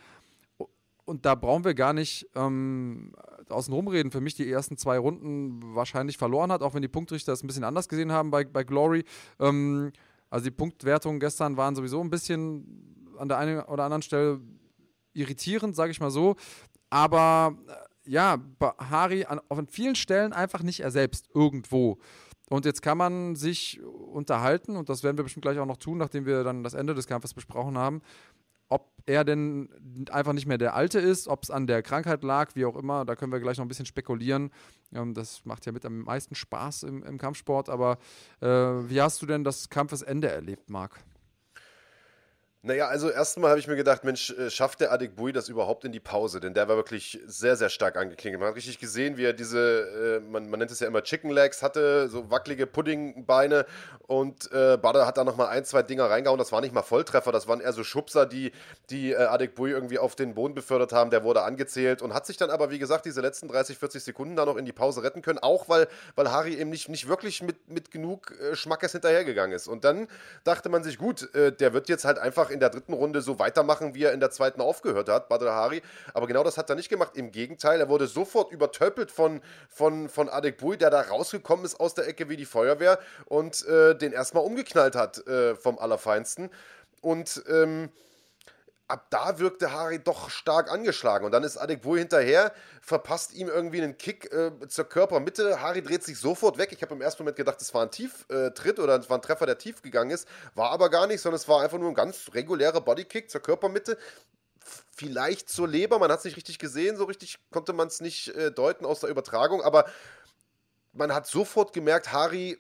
[1.07, 3.13] und da brauchen wir gar nicht ähm,
[3.49, 7.33] außen rumreden, für mich die ersten zwei Runden wahrscheinlich verloren hat, auch wenn die Punktrichter
[7.33, 9.05] das ein bisschen anders gesehen haben bei, bei Glory.
[9.39, 9.93] Ähm,
[10.29, 14.41] also die Punktwertungen gestern waren sowieso ein bisschen an der einen oder anderen Stelle
[15.15, 16.35] irritierend, sage ich mal so.
[16.91, 18.39] Aber äh, ja,
[18.79, 21.99] Hari an, auf vielen Stellen einfach nicht er selbst irgendwo.
[22.49, 25.99] Und jetzt kann man sich unterhalten, und das werden wir bestimmt gleich auch noch tun,
[25.99, 28.03] nachdem wir dann das Ende des Kampfes besprochen haben,
[28.69, 29.69] ob er denn
[30.11, 33.05] einfach nicht mehr der Alte ist, ob es an der Krankheit lag, wie auch immer,
[33.05, 34.51] da können wir gleich noch ein bisschen spekulieren.
[34.93, 37.69] Ähm, das macht ja mit am meisten Spaß im, im Kampfsport.
[37.69, 37.99] Aber
[38.41, 40.99] äh, wie hast du denn das Kampfesende erlebt, Marc?
[42.67, 45.85] Naja, also erstmal habe ich mir gedacht, Mensch, äh, schafft der Adik Bui das überhaupt
[45.85, 46.41] in die Pause?
[46.41, 48.41] Denn der war wirklich sehr, sehr stark angeklingelt.
[48.41, 51.31] Man hat richtig gesehen, wie er diese, äh, man, man, nennt es ja immer Chicken
[51.31, 53.67] Legs, hatte, so wackelige Puddingbeine
[54.09, 56.41] und äh, Bader hat da nochmal ein, zwei Dinger reingehauen.
[56.41, 58.51] Das waren nicht mal Volltreffer, das waren eher so Schubser, die,
[58.91, 61.11] die äh, Adik Bui irgendwie auf den Boden befördert haben.
[61.11, 64.35] Der wurde angezählt und hat sich dann aber, wie gesagt, diese letzten 30, 40 Sekunden
[64.35, 65.39] da noch in die Pause retten können.
[65.39, 65.87] Auch weil,
[66.17, 69.69] weil Hari eben nicht, nicht wirklich mit, mit genug äh, Schmackes hinterhergegangen ist.
[69.69, 70.09] Und dann
[70.43, 73.39] dachte man sich, gut, äh, der wird jetzt halt einfach in der dritten Runde so
[73.39, 75.83] weitermachen, wie er in der zweiten aufgehört hat, Badr Hari.
[76.15, 77.17] Aber genau das hat er nicht gemacht.
[77.17, 81.79] Im Gegenteil, er wurde sofort übertöppelt von, von, von Adek Bui, der da rausgekommen ist
[81.81, 86.51] aus der Ecke wie die Feuerwehr und äh, den erstmal umgeknallt hat äh, vom Allerfeinsten.
[87.01, 87.91] Und ähm,
[88.89, 91.25] ab da wirkte Hari doch stark angeschlagen.
[91.25, 95.61] Und dann ist Adekbui hinterher, verpasst ihm irgendwie einen Kick äh, zur Körpermitte.
[95.61, 96.71] Hari dreht sich sofort weg.
[96.73, 99.23] Ich habe im ersten Moment gedacht, es war ein Tieftritt äh, oder es war ein
[99.23, 100.29] Treffer, der tief gegangen ist.
[100.55, 103.99] War aber gar nicht, sondern es war einfach nur ein ganz regulärer Bodykick zur Körpermitte.
[104.97, 108.29] Vielleicht zur Leber, man hat es nicht richtig gesehen, so richtig konnte man es nicht
[108.29, 109.87] äh, deuten aus der Übertragung, aber
[110.93, 112.59] man hat sofort gemerkt, Hari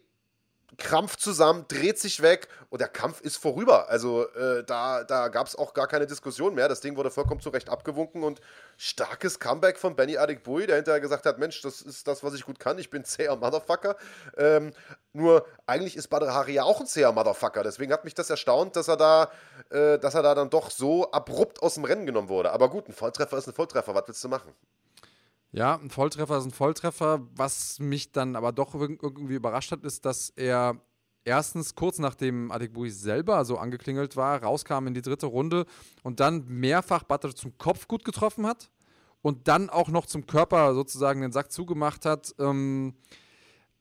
[0.78, 3.88] krampft zusammen, dreht sich weg und der Kampf ist vorüber.
[3.88, 6.68] Also äh, da, da gab es auch gar keine Diskussion mehr.
[6.68, 8.40] Das Ding wurde vollkommen zurecht abgewunken und
[8.76, 12.44] starkes Comeback von Benny Adikbui, der hinterher gesagt hat, Mensch, das ist das, was ich
[12.44, 12.78] gut kann.
[12.78, 13.96] Ich bin zäher Motherfucker.
[14.36, 14.72] Ähm,
[15.12, 17.62] nur eigentlich ist Badr Hari ja auch ein zäher Motherfucker.
[17.62, 19.30] Deswegen hat mich das erstaunt, dass er da,
[19.70, 22.52] äh, dass er da dann doch so abrupt aus dem Rennen genommen wurde.
[22.52, 23.94] Aber gut, ein Volltreffer ist ein Volltreffer.
[23.94, 24.52] Was willst du machen?
[25.56, 27.26] Ja, ein Volltreffer ist ein Volltreffer.
[27.34, 30.82] Was mich dann aber doch irgendwie überrascht hat, ist, dass er
[31.24, 35.64] erstens kurz nachdem Adekbui selber so angeklingelt war, rauskam in die dritte Runde
[36.02, 38.70] und dann mehrfach Butter zum Kopf gut getroffen hat
[39.22, 42.34] und dann auch noch zum Körper sozusagen den Sack zugemacht hat.
[42.38, 42.92] Ähm,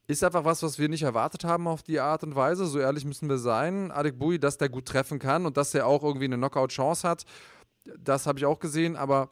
[0.08, 2.68] ist einfach was, was wir nicht erwartet haben auf die Art und Weise.
[2.68, 3.92] So ehrlich müssen wir sein.
[3.92, 7.26] Adekbui, dass der gut treffen kann und dass er auch irgendwie eine Knockout-Chance hat,
[8.00, 9.30] das habe ich auch gesehen, aber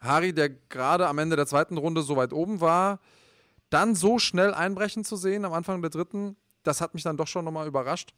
[0.00, 3.00] Harry, der gerade am Ende der zweiten Runde so weit oben war,
[3.68, 7.28] dann so schnell einbrechen zu sehen am Anfang der dritten, das hat mich dann doch
[7.28, 8.14] schon nochmal überrascht.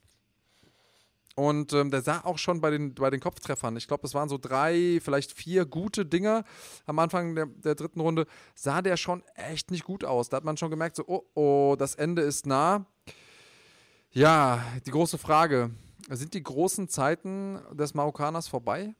[1.35, 4.29] Und ähm, der sah auch schon bei den, bei den Kopftreffern, ich glaube, es waren
[4.29, 6.45] so drei, vielleicht vier gute Dinger
[6.85, 10.29] am Anfang der, der dritten Runde, sah der schon echt nicht gut aus.
[10.29, 12.85] Da hat man schon gemerkt, so, oh, oh, das Ende ist nah.
[14.11, 15.71] Ja, die große Frage,
[16.11, 18.95] sind die großen Zeiten des Marokkaners vorbei?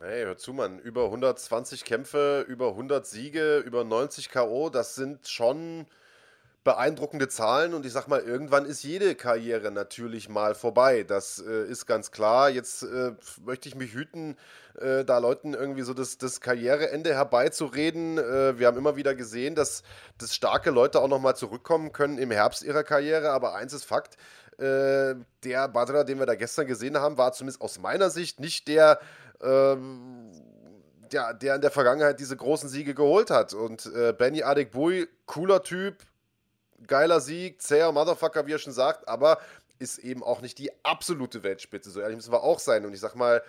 [0.00, 0.80] Hey, hör zu, Mann.
[0.80, 5.86] Über 120 Kämpfe, über 100 Siege, über 90 K.O., das sind schon
[6.64, 11.04] beeindruckende Zahlen und ich sag mal, irgendwann ist jede Karriere natürlich mal vorbei.
[11.04, 12.50] Das äh, ist ganz klar.
[12.50, 13.12] Jetzt äh,
[13.44, 14.36] möchte ich mich hüten,
[14.80, 18.18] äh, da Leuten irgendwie so das, das Karriereende herbeizureden.
[18.18, 19.84] Äh, wir haben immer wieder gesehen, dass,
[20.18, 23.30] dass starke Leute auch nochmal zurückkommen können im Herbst ihrer Karriere.
[23.30, 24.16] Aber eins ist Fakt,
[24.58, 28.68] äh, der Badra, den wir da gestern gesehen haben, war zumindest aus meiner Sicht nicht
[28.68, 29.00] der
[29.42, 30.32] ähm,
[31.12, 33.54] ja, der in der Vergangenheit diese großen Siege geholt hat.
[33.54, 35.98] Und äh, Benny Adekbui, cooler Typ,
[36.86, 39.38] geiler Sieg, zäher Motherfucker, wie er schon sagt, aber
[39.78, 41.90] ist eben auch nicht die absolute Weltspitze.
[41.90, 42.84] So ehrlich müssen wir auch sein.
[42.84, 43.42] Und ich sag mal,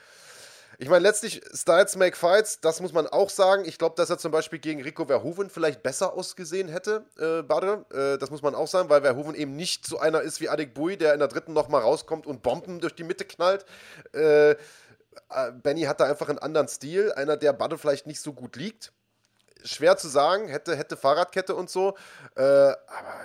[0.78, 3.66] ich meine, letztlich, Styles make fights, das muss man auch sagen.
[3.66, 7.86] Ich glaube, dass er zum Beispiel gegen Rico Verhoeven vielleicht besser ausgesehen hätte, äh, Badre.
[7.94, 10.74] Äh, das muss man auch sagen, weil Verhoeven eben nicht so einer ist wie Adek
[10.74, 13.66] Bui, der in der dritten nochmal rauskommt und Bomben durch die Mitte knallt.
[14.14, 14.56] Äh, äh,
[15.64, 18.92] Benny hat da einfach einen anderen Stil, einer, der Budde vielleicht nicht so gut liegt.
[19.66, 21.96] Schwer zu sagen, hätte, hätte Fahrradkette und so.
[22.36, 22.76] Äh, aber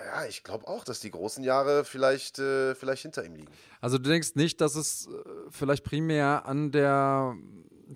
[0.07, 3.53] ja, ich glaube auch, dass die großen Jahre vielleicht, äh, vielleicht hinter ihm liegen.
[3.81, 5.11] Also du denkst nicht, dass es äh,
[5.51, 7.37] vielleicht primär an der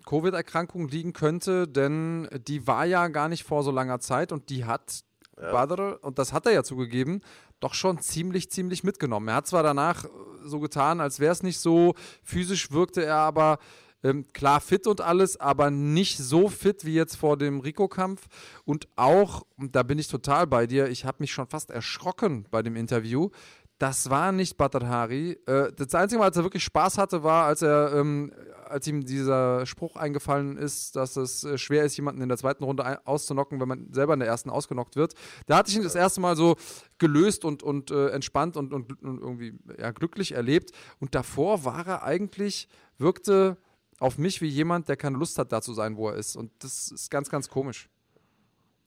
[0.06, 4.64] Covid-Erkrankung liegen könnte, denn die war ja gar nicht vor so langer Zeit und die
[4.64, 5.04] hat
[5.40, 5.52] ja.
[5.52, 7.20] Badr, und das hat er ja zugegeben,
[7.60, 9.28] doch schon ziemlich, ziemlich mitgenommen.
[9.28, 10.04] Er hat zwar danach
[10.44, 13.58] so getan, als wäre es nicht so, physisch wirkte er aber
[14.04, 18.26] ähm, klar fit und alles, aber nicht so fit wie jetzt vor dem Rico-Kampf.
[18.64, 22.62] Und auch, da bin ich total bei dir, ich habe mich schon fast erschrocken bei
[22.62, 23.30] dem Interview.
[23.78, 25.32] Das war nicht Badr Hari.
[25.46, 28.30] Äh, das einzige Mal, als er wirklich Spaß hatte, war, als er ähm,
[28.68, 32.64] als ihm dieser Spruch eingefallen ist, dass es äh, schwer ist, jemanden in der zweiten
[32.64, 35.14] Runde auszunocken, wenn man selber in der ersten ausgenockt wird.
[35.46, 36.56] Da hatte ich ihn das erste Mal so
[36.98, 40.72] gelöst und, und äh, entspannt und, und, und, irgendwie ja, glücklich erlebt.
[40.98, 43.56] Und davor war er eigentlich, wirkte
[44.04, 46.36] auf mich wie jemand, der keine Lust hat, da zu sein, wo er ist.
[46.36, 47.88] Und das ist ganz, ganz komisch.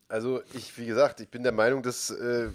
[0.09, 2.49] Also ich, wie gesagt, ich bin der Meinung, dass äh,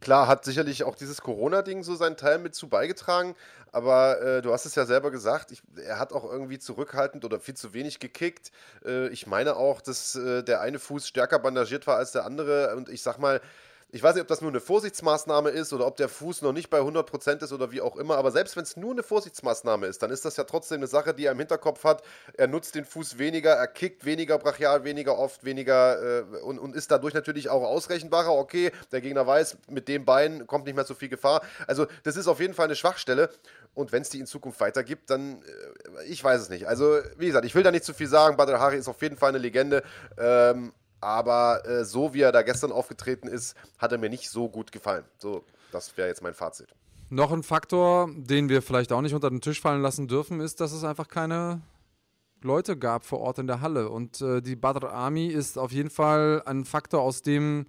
[0.00, 3.36] klar hat sicherlich auch dieses Corona-Ding so seinen Teil mit zu beigetragen,
[3.70, 7.38] aber äh, du hast es ja selber gesagt, ich, er hat auch irgendwie zurückhaltend oder
[7.38, 8.50] viel zu wenig gekickt.
[8.82, 12.74] Äh, ich meine auch, dass äh, der eine Fuß stärker bandagiert war als der andere
[12.76, 13.42] und ich sag mal,
[13.94, 16.68] ich weiß nicht, ob das nur eine Vorsichtsmaßnahme ist oder ob der Fuß noch nicht
[16.68, 20.02] bei 100% ist oder wie auch immer, aber selbst wenn es nur eine Vorsichtsmaßnahme ist,
[20.02, 22.02] dann ist das ja trotzdem eine Sache, die er im Hinterkopf hat.
[22.36, 26.74] Er nutzt den Fuß weniger, er kickt weniger brachial, weniger oft, weniger äh, und, und
[26.74, 28.32] ist dadurch natürlich auch ausrechenbarer.
[28.32, 31.42] Okay, der Gegner weiß, mit dem Bein kommt nicht mehr so viel Gefahr.
[31.68, 33.30] Also, das ist auf jeden Fall eine Schwachstelle.
[33.74, 35.40] Und wenn es die in Zukunft weitergibt, dann,
[36.00, 36.66] äh, ich weiß es nicht.
[36.66, 38.36] Also, wie gesagt, ich will da nicht zu viel sagen.
[38.36, 39.84] Badr Hari ist auf jeden Fall eine Legende.
[40.18, 40.72] Ähm,
[41.04, 44.72] aber äh, so wie er da gestern aufgetreten ist, hat er mir nicht so gut
[44.72, 45.04] gefallen.
[45.18, 46.74] So, das wäre jetzt mein Fazit.
[47.10, 50.60] Noch ein Faktor, den wir vielleicht auch nicht unter den Tisch fallen lassen dürfen, ist,
[50.60, 51.60] dass es einfach keine
[52.42, 53.90] Leute gab vor Ort in der Halle.
[53.90, 57.66] Und äh, die Badr Army ist auf jeden Fall ein Faktor, aus dem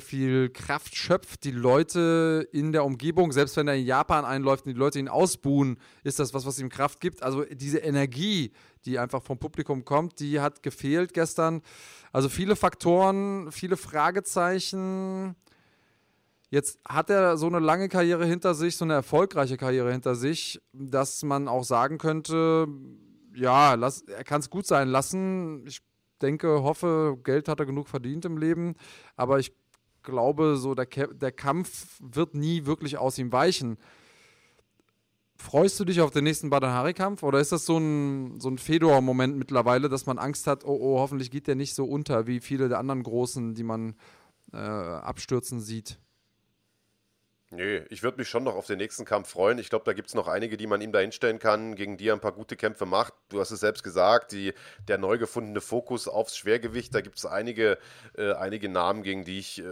[0.00, 1.44] Viel Kraft schöpft.
[1.44, 5.08] Die Leute in der Umgebung, selbst wenn er in Japan einläuft und die Leute ihn
[5.08, 7.22] ausbuhen, ist das was, was ihm Kraft gibt.
[7.22, 8.52] Also diese Energie,
[8.84, 11.62] die einfach vom Publikum kommt, die hat gefehlt gestern.
[12.12, 15.36] Also viele Faktoren, viele Fragezeichen.
[16.50, 20.60] Jetzt hat er so eine lange Karriere hinter sich, so eine erfolgreiche Karriere hinter sich,
[20.72, 22.66] dass man auch sagen könnte,
[23.34, 25.66] ja, lass, er kann es gut sein lassen.
[25.66, 25.80] Ich
[26.22, 28.74] denke, hoffe, Geld hat er genug verdient im Leben,
[29.16, 29.52] aber ich
[30.02, 33.78] glaube, so der, der Kampf wird nie wirklich aus ihm weichen.
[35.36, 39.36] Freust du dich auf den nächsten Badahari-Kampf oder ist das so ein, so ein Fedor-Moment
[39.36, 42.68] mittlerweile, dass man Angst hat, oh, oh, hoffentlich geht der nicht so unter wie viele
[42.68, 43.96] der anderen Großen, die man
[44.52, 45.98] äh, abstürzen sieht?
[47.54, 49.58] Nee, ich würde mich schon noch auf den nächsten Kampf freuen.
[49.58, 52.08] Ich glaube, da gibt es noch einige, die man ihm da hinstellen kann, gegen die
[52.08, 53.12] er ein paar gute Kämpfe macht.
[53.28, 54.54] Du hast es selbst gesagt, die,
[54.88, 57.76] der neu gefundene Fokus aufs Schwergewicht, da gibt es einige,
[58.16, 59.64] äh, einige Namen, gegen die ich, äh,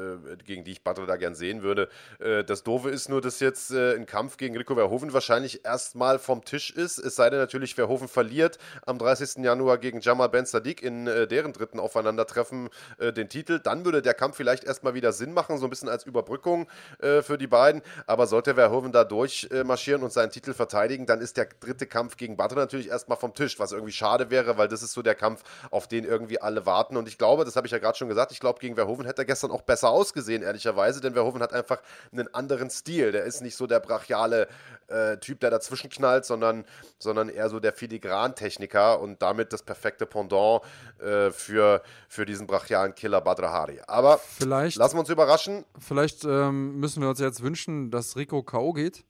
[0.44, 1.88] gegen die ich Battle da gern sehen würde.
[2.18, 6.18] Äh, das Doofe ist nur, dass jetzt äh, ein Kampf gegen Rico Verhoeven wahrscheinlich erstmal
[6.18, 9.42] vom Tisch ist, es sei denn natürlich, Verhoeven verliert am 30.
[9.42, 12.68] Januar gegen Jamal Ben Sadiq in äh, deren dritten Aufeinandertreffen
[12.98, 13.58] äh, den Titel.
[13.58, 16.68] Dann würde der Kampf vielleicht erstmal wieder Sinn machen, so ein bisschen als Überbrückung
[17.00, 17.82] für die beiden beiden.
[18.06, 22.36] Aber sollte Verhoeven da durchmarschieren und seinen Titel verteidigen, dann ist der dritte Kampf gegen
[22.36, 25.42] Butter natürlich erstmal vom Tisch, was irgendwie schade wäre, weil das ist so der Kampf,
[25.70, 26.96] auf den irgendwie alle warten.
[26.96, 29.22] Und ich glaube, das habe ich ja gerade schon gesagt, ich glaube, gegen Verhoeven hätte
[29.22, 31.80] er gestern auch besser ausgesehen, ehrlicherweise, denn Verhoeven hat einfach
[32.12, 33.12] einen anderen Stil.
[33.12, 34.48] Der ist nicht so der brachiale
[34.90, 36.64] äh, Typ, der dazwischen knallt, sondern,
[36.98, 40.62] sondern eher so der Filigran-Techniker und damit das perfekte Pendant
[41.00, 43.80] äh, für, für diesen brachialen Killer Badrahari.
[43.86, 45.64] Aber vielleicht, lassen wir uns überraschen.
[45.78, 48.72] Vielleicht ähm, müssen wir uns jetzt wünschen, dass Rico K.O.
[48.72, 49.04] geht.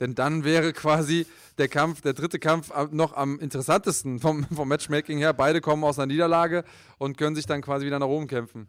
[0.00, 1.26] Denn dann wäre quasi
[1.58, 5.32] der Kampf, der dritte Kampf noch am interessantesten vom, vom Matchmaking her.
[5.32, 6.64] Beide kommen aus einer Niederlage
[6.98, 8.68] und können sich dann quasi wieder nach oben kämpfen.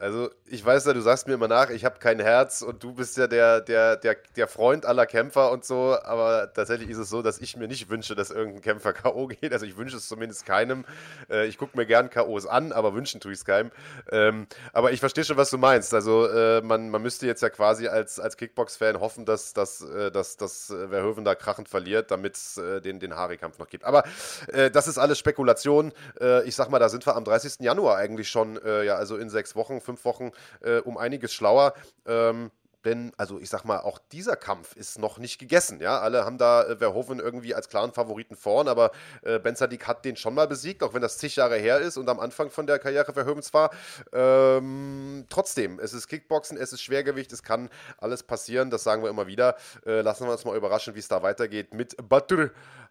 [0.00, 2.92] Also ich weiß ja, du sagst mir immer nach, ich habe kein Herz und du
[2.92, 7.10] bist ja der, der, der, der Freund aller Kämpfer und so, aber tatsächlich ist es
[7.10, 9.26] so, dass ich mir nicht wünsche, dass irgendein Kämpfer K.O.
[9.26, 9.52] geht.
[9.52, 10.84] Also ich wünsche es zumindest keinem.
[11.28, 13.72] Äh, ich gucke mir gern K.O.s an, aber wünschen tue ich es keinem.
[14.12, 15.92] Ähm, aber ich verstehe schon, was du meinst.
[15.92, 20.12] Also äh, man, man müsste jetzt ja quasi als, als Kickbox-Fan hoffen, dass, dass, äh,
[20.12, 23.82] dass, dass Verhoeven da krachend verliert, damit es äh, den, den Hari-Kampf noch gibt.
[23.82, 24.04] Aber
[24.46, 25.92] äh, das ist alles Spekulation.
[26.20, 27.56] Äh, ich sag mal, da sind wir am 30.
[27.60, 31.72] Januar eigentlich schon, ja, also in sechs Wochen fünf Wochen äh, um einiges schlauer.
[32.06, 32.50] Ähm,
[32.84, 35.80] denn, also ich sag mal, auch dieser Kampf ist noch nicht gegessen.
[35.80, 40.04] Ja, alle haben da äh, Verhoeven irgendwie als klaren Favoriten vorn, aber äh, Ben hat
[40.04, 42.66] den schon mal besiegt, auch wenn das zig Jahre her ist und am Anfang von
[42.66, 43.70] der Karriere Verhoevens war.
[44.12, 47.68] Ähm, trotzdem, es ist Kickboxen, es ist Schwergewicht, es kann
[47.98, 49.56] alles passieren, das sagen wir immer wieder.
[49.84, 52.50] Äh, lassen wir uns mal überraschen, wie es da weitergeht mit Batur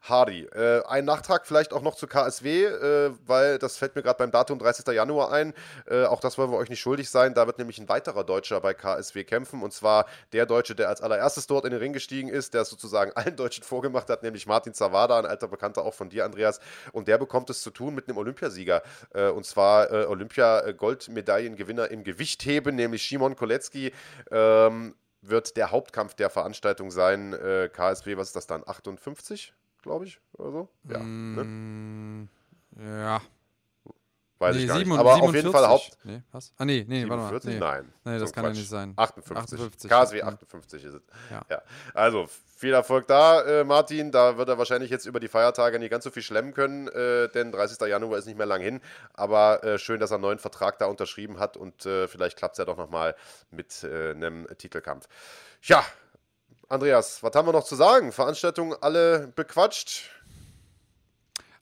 [0.09, 0.43] Hardy.
[0.45, 4.31] Äh, ein Nachtrag vielleicht auch noch zu KSW, äh, weil das fällt mir gerade beim
[4.31, 4.87] Datum 30.
[4.93, 5.53] Januar ein.
[5.89, 7.33] Äh, auch das wollen wir euch nicht schuldig sein.
[7.33, 11.01] Da wird nämlich ein weiterer Deutscher bei KSW kämpfen und zwar der Deutsche, der als
[11.01, 14.45] allererstes dort in den Ring gestiegen ist, der es sozusagen allen Deutschen vorgemacht hat, nämlich
[14.47, 16.59] Martin Zawada, ein alter Bekannter auch von dir, Andreas.
[16.91, 18.81] Und der bekommt es zu tun mit einem Olympiasieger
[19.13, 23.91] äh, und zwar äh, Olympia-Goldmedaillengewinner im Gewichtheben, nämlich Shimon Kolecki.
[24.31, 27.33] Ähm, wird der Hauptkampf der Veranstaltung sein.
[27.33, 28.63] Äh, KSW, was ist das dann?
[28.65, 29.53] 58?
[29.81, 30.69] Glaube ich, oder so.
[30.89, 30.99] Ja.
[30.99, 31.43] Ne?
[31.43, 32.29] Mm,
[32.75, 32.99] ne?
[33.01, 33.21] Ja.
[34.39, 34.99] Weiß nee, ich gar 7, nicht.
[34.99, 35.29] Aber 47.
[35.29, 35.97] auf jeden Fall Haupt.
[36.03, 36.53] Nee, was?
[36.57, 37.09] Ah, nee, nee, 47?
[37.09, 37.53] warte mal.
[37.53, 37.59] Nee.
[37.59, 37.93] Nein.
[38.03, 38.57] Nee, das So kann ja Quatsch.
[38.59, 38.93] nicht sein.
[38.95, 39.59] 58.
[39.59, 40.27] 58, KSW ja.
[40.27, 41.01] 58 ist es.
[41.31, 41.41] Ja.
[41.49, 41.61] Ja.
[41.95, 44.11] Also, viel Erfolg da, äh, Martin.
[44.11, 47.29] Da wird er wahrscheinlich jetzt über die Feiertage nicht ganz so viel schlemmen können, äh,
[47.29, 47.79] denn 30.
[47.87, 48.79] Januar ist nicht mehr lang hin.
[49.13, 52.53] Aber äh, schön, dass er einen neuen Vertrag da unterschrieben hat und äh, vielleicht klappt
[52.53, 53.15] es ja doch nochmal
[53.49, 55.07] mit äh, einem Titelkampf.
[55.63, 55.83] Ja,
[56.69, 58.11] Andreas, was haben wir noch zu sagen?
[58.11, 60.09] Veranstaltungen alle bequatscht.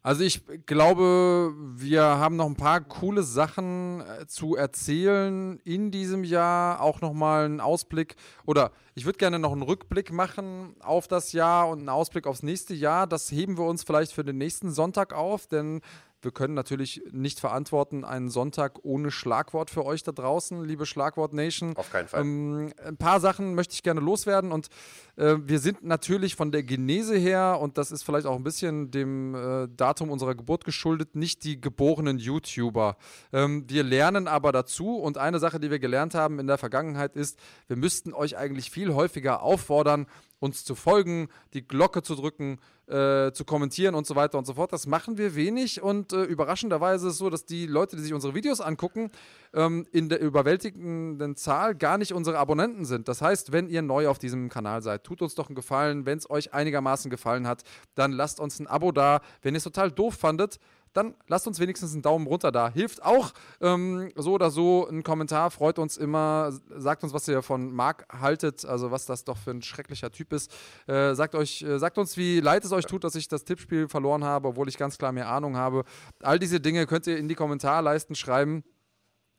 [0.01, 6.23] Also ich glaube, wir haben noch ein paar coole Sachen äh, zu erzählen in diesem
[6.23, 6.81] Jahr.
[6.81, 11.69] Auch nochmal einen Ausblick oder ich würde gerne noch einen Rückblick machen auf das Jahr
[11.69, 13.07] und einen Ausblick aufs nächste Jahr.
[13.07, 15.81] Das heben wir uns vielleicht für den nächsten Sonntag auf, denn
[16.25, 21.33] wir können natürlich nicht verantworten einen Sonntag ohne Schlagwort für euch da draußen, liebe Schlagwort
[21.33, 21.77] Nation.
[21.77, 22.21] Auf keinen Fall.
[22.21, 24.67] Ähm, ein paar Sachen möchte ich gerne loswerden und
[25.15, 28.91] äh, wir sind natürlich von der Genese her, und das ist vielleicht auch ein bisschen
[28.91, 32.97] dem äh, Datum unserer Geburt geschuldet, nicht die geborenen YouTuber.
[33.31, 37.15] Ähm, wir lernen aber dazu und eine Sache, die wir gelernt haben in der Vergangenheit
[37.15, 40.07] ist, wir müssten euch eigentlich viel häufiger auffordern,
[40.39, 44.53] uns zu folgen, die Glocke zu drücken, äh, zu kommentieren und so weiter und so
[44.53, 44.71] fort.
[44.71, 48.13] Das machen wir wenig und äh, überraschenderweise ist es so, dass die Leute, die sich
[48.13, 49.11] unsere Videos angucken,
[49.53, 53.07] ähm, in der überwältigenden Zahl gar nicht unsere Abonnenten sind.
[53.07, 56.05] Das heißt, wenn ihr neu auf diesem Kanal seid, tut uns doch einen Gefallen.
[56.05, 57.63] Wenn es euch einigermaßen gefallen hat,
[57.95, 59.21] dann lasst uns ein Abo da.
[59.41, 60.59] Wenn ihr es total doof fandet,
[60.95, 62.69] dann lasst uns wenigstens einen Daumen runter da.
[62.69, 64.87] Hilft auch ähm, so oder so.
[64.87, 66.51] Ein Kommentar freut uns immer.
[66.69, 70.31] Sagt uns, was ihr von Marc haltet, also was das doch für ein schrecklicher Typ
[70.31, 70.51] ist.
[70.87, 73.89] Äh, sagt, euch, äh, sagt uns, wie leid es euch tut, dass ich das Tippspiel
[73.89, 75.83] verloren habe, obwohl ich ganz klar mehr Ahnung habe.
[76.23, 78.63] All diese Dinge könnt ihr in die Kommentarleisten schreiben.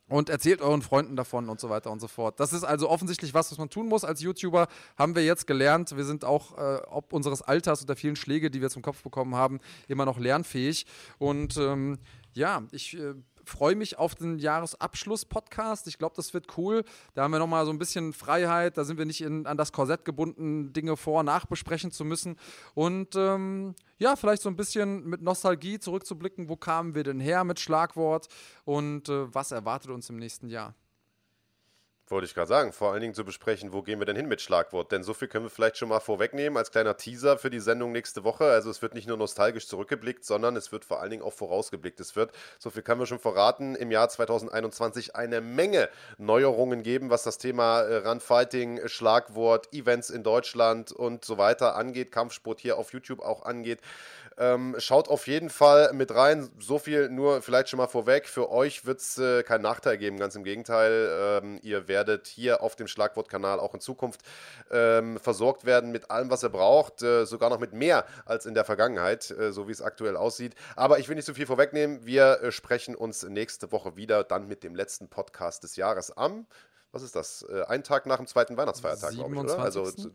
[0.09, 2.39] Und erzählt euren Freunden davon und so weiter und so fort.
[2.39, 4.69] Das ist also offensichtlich was, was man tun muss als YouTuber.
[4.97, 5.97] Haben wir jetzt gelernt.
[5.97, 9.03] Wir sind auch, äh, ob unseres Alters und der vielen Schläge, die wir zum Kopf
[9.03, 10.87] bekommen haben, immer noch lernfähig.
[11.19, 11.99] Und ähm,
[12.35, 13.15] ja, ich äh,
[13.47, 15.87] freue mich auf den Jahresabschluss-Podcast.
[15.87, 16.85] Ich glaube, das wird cool.
[17.15, 18.77] Da haben wir nochmal so ein bisschen Freiheit.
[18.77, 22.37] Da sind wir nicht in, an das Korsett gebunden, Dinge vor- und nachbesprechen zu müssen.
[22.75, 26.49] Und ähm, ja, vielleicht so ein bisschen mit Nostalgie zurückzublicken.
[26.49, 28.29] Wo kamen wir denn her mit Schlagwort?
[28.65, 30.75] Und äh, was erwartet uns im nächsten Jahr?
[32.09, 34.41] Wollte ich gerade sagen, vor allen Dingen zu besprechen, wo gehen wir denn hin mit
[34.41, 34.93] Schlagwort?
[34.93, 37.91] Denn so viel können wir vielleicht schon mal vorwegnehmen als kleiner Teaser für die Sendung
[37.91, 38.45] nächste Woche.
[38.45, 41.99] Also es wird nicht nur nostalgisch zurückgeblickt, sondern es wird vor allen Dingen auch vorausgeblickt.
[41.99, 42.31] Es wird,
[42.61, 47.39] so viel können wir schon verraten, im Jahr 2021 eine Menge Neuerungen geben, was das
[47.39, 53.19] Thema äh, Runfighting, Schlagwort, Events in Deutschland und so weiter angeht, Kampfsport hier auf YouTube
[53.19, 53.81] auch angeht.
[54.39, 56.51] Ähm, schaut auf jeden Fall mit rein.
[56.59, 58.29] So viel nur vielleicht schon mal vorweg.
[58.29, 61.41] Für euch wird es äh, keinen Nachteil geben, ganz im Gegenteil.
[61.43, 64.21] Ähm, ihr werdet hier auf dem Schlagwortkanal auch in Zukunft
[64.71, 67.03] ähm, versorgt werden mit allem, was ihr braucht.
[67.03, 70.55] Äh, sogar noch mit mehr als in der Vergangenheit, äh, so wie es aktuell aussieht.
[70.75, 72.05] Aber ich will nicht so viel vorwegnehmen.
[72.05, 76.47] Wir äh, sprechen uns nächste Woche wieder, dann mit dem letzten Podcast des Jahres am.
[76.93, 77.43] Was ist das?
[77.43, 79.59] Äh, ein Tag nach dem zweiten Weihnachtsfeiertag, glaube ich, oder?
[79.59, 80.15] Also 27..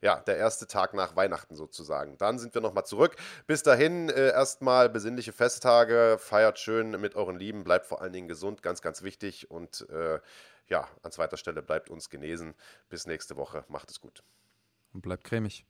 [0.00, 2.16] ja, der erste Tag nach Weihnachten sozusagen.
[2.18, 3.16] Dann sind wir nochmal zurück.
[3.46, 8.28] Bis dahin äh, erstmal besinnliche Festtage, feiert schön mit euren Lieben, bleibt vor allen Dingen
[8.28, 9.50] gesund, ganz, ganz wichtig.
[9.50, 10.20] Und äh,
[10.68, 12.54] ja, an zweiter Stelle bleibt uns genesen.
[12.88, 13.64] Bis nächste Woche.
[13.68, 14.22] Macht es gut.
[14.92, 15.64] Und bleibt cremig.